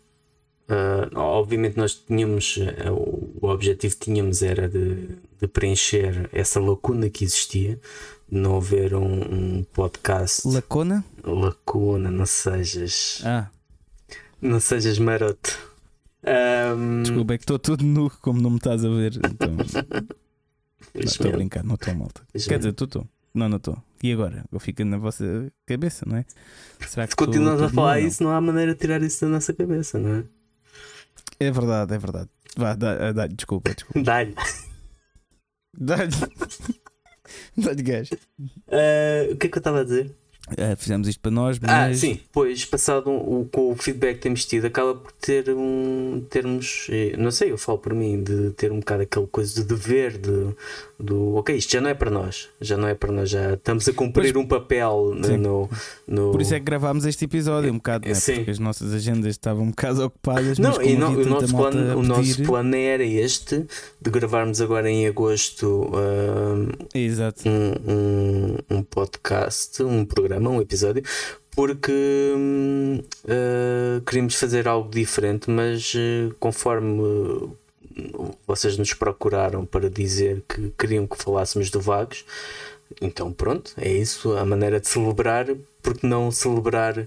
[0.66, 5.08] Uh, obviamente nós tínhamos uh, o objetivo que tínhamos era de,
[5.38, 7.78] de preencher essa lacuna que existia
[8.26, 11.04] de não haver um, um podcast Lacona?
[11.22, 13.50] lacuna, não sejas Ah,
[14.40, 15.74] não sejas maroto.
[16.26, 19.16] Um, desculpa, é que estou tudo nu, como não me estás a ver.
[19.16, 19.56] Então,
[20.96, 22.22] estou a brincar, não estou malta.
[22.32, 23.06] Quer dizer, tu estou.
[23.34, 23.76] Não, não estou.
[24.02, 24.44] E agora?
[24.50, 26.24] Eu fico na vossa cabeça, não é?
[26.86, 28.06] Será que se continuamos a falar não?
[28.06, 30.24] isso, não há maneira de tirar isso da nossa cabeça, não é?
[31.40, 32.30] É verdade, é verdade.
[32.56, 34.00] Vá, dá, dá, desculpa, desculpa.
[34.04, 34.34] Dá-lhe.
[35.76, 36.12] Dá-lhe.
[37.56, 38.14] Dá-lhe gajo.
[38.68, 40.14] Uh, o que é que eu estava a dizer?
[40.58, 42.00] Ah, fizemos isto para nós, Ah, mas.
[42.00, 46.86] sim, pois passado o, com o feedback que temos tido, acaba por ter um termos,
[46.90, 50.18] eh, não sei, eu falo por mim, de ter um bocado aquela coisa de dever,
[50.18, 50.48] de,
[51.00, 53.88] do ok, isto já não é para nós, já não é para nós, já estamos
[53.88, 55.36] a cumprir um papel né, Sim.
[55.38, 55.70] no,
[56.06, 56.32] no.
[56.32, 58.14] Por isso é que gravámos este episódio um bocado, né?
[58.14, 58.34] Sim.
[58.36, 60.58] porque as nossas agendas estavam um bocado ocupadas.
[60.58, 63.64] Não, e não- o, nosso plano, o nosso plano era este,
[64.00, 67.48] de gravarmos agora em agosto ah, Exato.
[67.48, 71.02] um, um, um podcast, um programa, um episódio,
[71.54, 71.92] porque
[73.24, 77.56] uh, queríamos fazer algo diferente, mas uh, conforme uh,
[78.46, 82.24] vocês nos procuraram para dizer que queriam que falássemos do Vagos,
[83.00, 85.46] então pronto, é isso, a maneira de celebrar,
[85.82, 87.06] porque não celebrar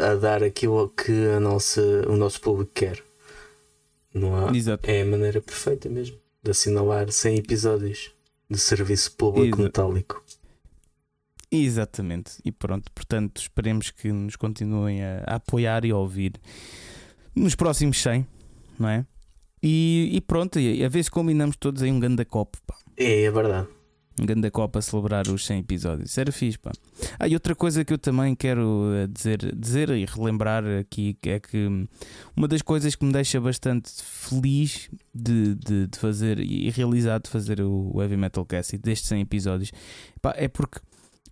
[0.00, 3.02] a dar aquilo que a nossa, o nosso público quer.
[4.12, 4.88] Não há, Exato.
[4.88, 8.12] é a maneira perfeita mesmo de assinalar 100 episódios
[8.50, 9.62] de serviço público Exato.
[9.62, 10.22] metálico.
[11.56, 12.32] Exatamente.
[12.44, 16.32] E pronto, portanto, esperemos que nos continuem a, a apoiar e a ouvir
[17.34, 18.26] nos próximos 100,
[18.78, 19.06] não é?
[19.62, 22.74] E, e pronto, e a ver se combinamos todos aí um ganda copo, pá.
[22.96, 23.68] É, é verdade.
[24.20, 26.10] Um ganda copo a celebrar os 100 episódios.
[26.10, 26.72] Isso era fixe, pá.
[27.18, 31.38] Ah, e outra coisa que eu também quero eh, dizer, dizer e relembrar aqui é
[31.38, 31.86] que
[32.36, 37.30] uma das coisas que me deixa bastante feliz de, de, de fazer e realizado de
[37.30, 39.72] fazer o o Heavy Metal Cast e destes 100 episódios
[40.20, 40.80] pá, é porque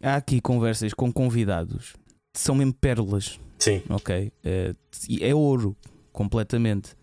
[0.02, 1.94] há aqui conversas com convidados
[2.32, 3.82] que são mesmo pérolas, Sim.
[3.88, 4.32] ok?
[4.42, 4.74] É,
[5.20, 5.76] é ouro,
[6.12, 6.96] completamente.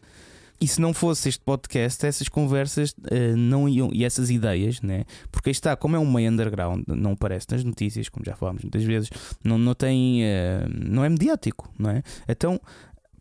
[0.62, 5.06] E se não fosse este podcast, essas conversas eh, não iam, e essas ideias, né?
[5.32, 8.64] porque aí está, como é um meio underground, não aparece nas notícias, como já falámos
[8.64, 9.10] muitas vezes,
[9.42, 12.04] não, não tem, eh, não é mediático, não é?
[12.28, 12.60] Então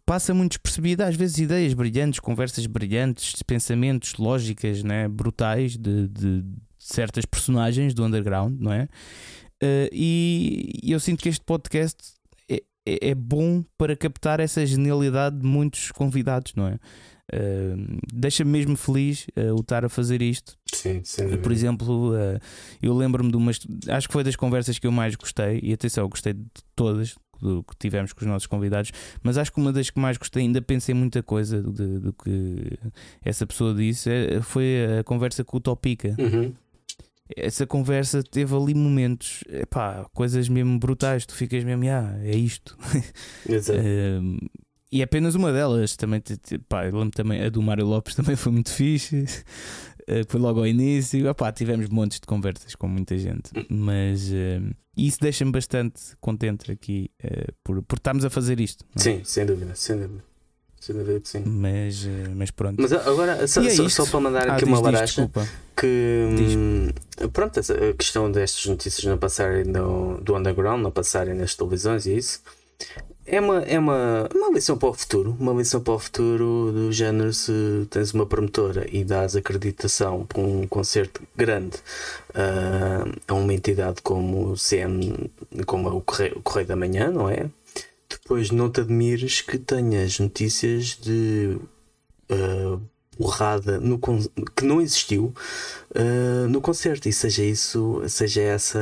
[0.05, 5.07] passa muito despercebida, às vezes ideias brilhantes, conversas brilhantes, pensamentos, lógicas, né?
[5.07, 6.45] brutais de, de
[6.77, 8.89] certas personagens do underground, não é?
[9.61, 11.97] Eh, e eu sinto que este podcast
[12.49, 16.79] é, é, é bom para captar essa genialidade de muitos convidados, não é?
[17.31, 20.57] Uh, Deixa-me mesmo feliz uh, o estar a fazer isto.
[20.73, 21.53] Sim, sem Por dúvida.
[21.53, 22.41] exemplo, uh,
[22.81, 23.59] eu lembro-me de umas.
[23.87, 27.17] Acho que foi das conversas que eu mais gostei, e atenção, eu gostei de todas
[27.41, 28.91] do que tivemos com os nossos convidados,
[29.23, 32.79] mas acho que uma das que mais gostei, ainda pensei muita coisa do, do que
[33.25, 36.17] essa pessoa disse, eh, foi a conversa com o Topica.
[36.19, 36.53] Uhum.
[37.37, 41.27] Essa conversa teve ali momentos, epá, coisas mesmo brutais.
[41.27, 42.77] Tu ficas mesmo, ah, é isto.
[43.49, 43.81] Exato.
[43.81, 44.39] Um,
[44.91, 45.97] e é apenas uma delas.
[45.97, 46.23] Também,
[46.69, 49.25] pá, lembro também, a do Mário Lopes também foi muito fixe.
[50.03, 51.29] Uh, foi logo ao início.
[51.29, 53.51] Epá, tivemos montes de conversas com muita gente.
[53.69, 58.85] Mas um, isso deixa-me bastante contente aqui uh, por, por estarmos a fazer isto.
[58.97, 58.99] é?
[58.99, 60.28] Sim, sem dúvida, sem dúvida.
[60.89, 61.43] Sem dúvida que sim.
[61.45, 62.81] Mas, uh, mas pronto.
[62.81, 65.31] Mas agora, só, é só- só para mandar Ah, aqui diz, uma baracha
[65.77, 66.89] que hum,
[67.31, 72.17] pronto, a questão destas notícias não passarem do, do underground, não passarem nas televisões e
[72.17, 72.41] isso
[73.27, 76.91] é uma, é uma, uma lição para o futuro, uma lição para o futuro do
[76.91, 81.77] género se tens uma promotora e dás acreditação para um concerto grande
[82.35, 85.31] ah, a uma entidade como o CM,
[85.67, 87.51] como é o Correio, o Correio da Manhã, não é?
[88.11, 91.59] Depois não te admires que tenhas notícias de
[93.17, 95.35] porrada no, que não existiu
[95.95, 98.79] ah, no concerto e seja isso, seja essa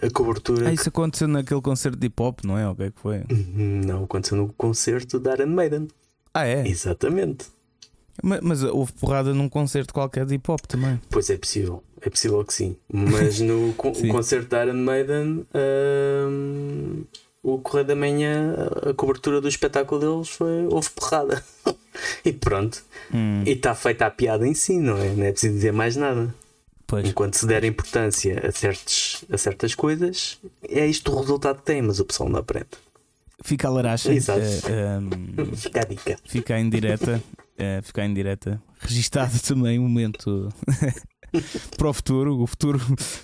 [0.00, 2.66] ah, a cobertura Ah, isso aconteceu naquele concerto de hip hop, não é?
[2.68, 3.20] O que é que foi?
[3.20, 5.88] que não aconteceu no concerto da Iron Maiden.
[6.32, 6.66] Ah, é?
[6.66, 7.46] Exatamente.
[8.22, 10.98] Ma- Mas houve porrada num concerto qualquer de hip hop também.
[11.10, 12.76] Pois é possível, é possível que sim.
[12.90, 14.08] Mas no Sim.
[14.08, 17.02] concerto da Iron Maiden, ahm,
[17.42, 18.54] o Correio da Manhã,
[18.88, 20.66] a cobertura do espetáculo deles foi.
[20.66, 21.42] houve porrada.
[22.24, 22.82] E pronto.
[23.12, 25.08] Hum, E está feita a piada em si, não é?
[25.10, 26.32] Não é preciso dizer mais nada.
[26.86, 27.06] pois.
[27.08, 30.38] Enquanto se der importância a, certos, a certas coisas,
[30.68, 32.68] é isto o resultado que tem, mas o pessoal não aprende.
[33.42, 34.12] Fica a laracha.
[34.12, 34.40] Exato.
[34.40, 36.16] eh, um, Fica a dica.
[36.24, 37.22] fica em direta.
[37.58, 38.62] eh, fica em direta.
[38.78, 40.48] Registado também um momento
[41.76, 42.40] para o futuro.
[42.40, 42.78] O futuro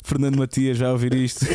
[0.04, 1.46] Fernando Matias vai ouvir isto.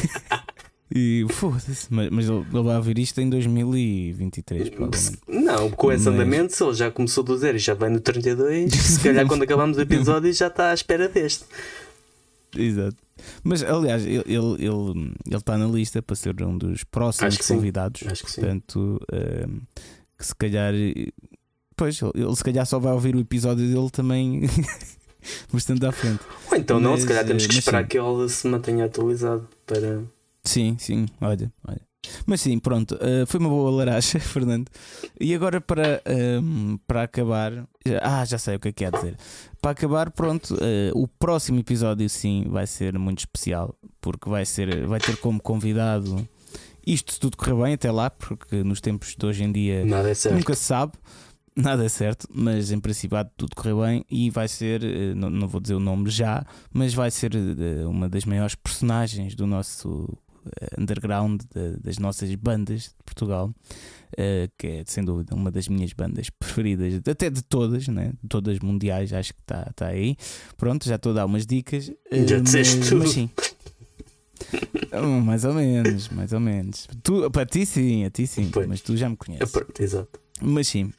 [0.93, 5.19] E foda-se, mas, mas ele, ele vai ouvir isto em 2023, provavelmente.
[5.27, 7.99] Não, com esse Mas- andamento, se ele já começou do zero e já vai no
[8.01, 11.45] 32, se calhar quando acabamos o episódio já está à espera deste.
[12.57, 12.97] Exato.
[13.43, 17.35] Mas aliás, ele está ele, ele, ele tá na lista para ser um dos próximos
[17.39, 18.03] Acho convidados.
[18.07, 18.41] Acho que sim.
[18.41, 19.59] Portanto, ehm,
[20.17, 20.73] que se calhar.
[21.77, 24.41] Pois, ele, se calhar só vai ouvir o episódio dele também
[25.53, 26.19] bastante à frente.
[26.51, 27.87] Ou então não, se Mas, calhar temos eh, que mas esperar sim.
[27.87, 30.03] que ele se mantenha atualizado para.
[30.43, 31.81] Sim, sim, olha, olha.
[32.25, 34.67] Mas sim, pronto, eh, foi uma boa laracha, Fernando.
[35.19, 37.67] E agora para, ehm, para acabar,
[38.01, 39.15] ah, já sei o que é que é dizer.
[39.61, 44.87] Para acabar, pronto, eh, o próximo episódio sim vai ser muito especial, porque vai ser,
[44.87, 46.27] vai ter como convidado
[46.85, 49.85] isto se tudo correr bem até lá, porque nos tempos de hoje em dia é.
[50.35, 50.93] Nunca se sabe,
[51.55, 55.13] nada é certo, mas em princípio há de tudo correr bem e vai ser, eh,
[55.13, 59.35] não, não vou dizer o nome já, mas vai ser eh, uma das maiores personagens
[59.35, 60.30] do nosso eh,
[60.77, 63.53] underground, da- das nossas bandas de Portugal,
[64.17, 68.13] eh, que é sem dúvida uma das minhas bandas preferidas, até de todas, né?
[68.21, 70.15] de todas mundiais, acho que está tá aí.
[70.57, 71.91] Pronto, já estou a dar umas dicas.
[72.11, 72.99] eh, Já disseste tudo.
[72.99, 73.29] mas sim.
[74.93, 76.87] Hum, mais ou menos, mais ou menos.
[77.03, 78.67] Tu, para ti sim, a ti sim, Pois.
[78.67, 79.51] mas tu já me É, conheces.
[79.51, 80.19] pronto, exato.
[80.41, 80.91] Mas sim.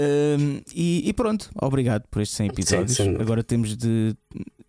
[0.00, 2.96] Hum, e, e pronto, obrigado por estes 100 episódios.
[2.96, 3.22] sem dúvida.
[3.22, 4.16] Agora temos de.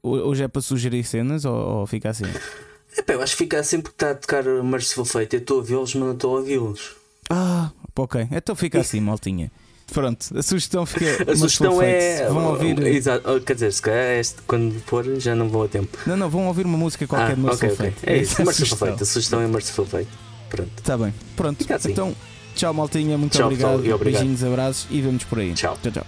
[0.03, 2.25] ho- Hoje é para sugerir cenas ou, ou fica assim?
[2.97, 5.35] Epá, eu acho que fica sempre que está a tocar Merciful Fate.
[5.35, 6.91] Eu estou a ouvi-los, mas não estou a ouvi-los.
[7.29, 8.27] Ah, ok.
[8.31, 9.51] Então fica assim, maltinha.
[9.91, 11.31] Pronto, a sugestão fica.
[11.31, 12.27] A sugestão é.
[12.29, 12.79] Vão ouvir.
[12.85, 15.97] Exato, quer dizer, se calhar este, quando for já não vou a tempo.
[16.05, 17.91] Não, não, vão ouvir uma música qualquer de ah, Merciful ok, ok.
[17.91, 18.09] Fate.
[18.09, 18.77] É isso, a Merciful.
[18.77, 19.03] Fate.
[19.03, 20.09] A sugestão é Merciful Fate.
[20.49, 20.71] Pronto.
[20.77, 21.13] Está bem.
[21.35, 21.73] Pronto.
[21.73, 21.91] Assim.
[21.91, 22.15] Então,
[22.55, 23.17] tchau, maltinha.
[23.17, 23.79] Muito Tchau, obrigado.
[23.79, 24.21] pessoal, obrigado.
[24.21, 25.53] Beijinhos, abraços e vemos por aí.
[25.53, 25.77] Tchau.
[25.81, 26.05] Tchau, tchau.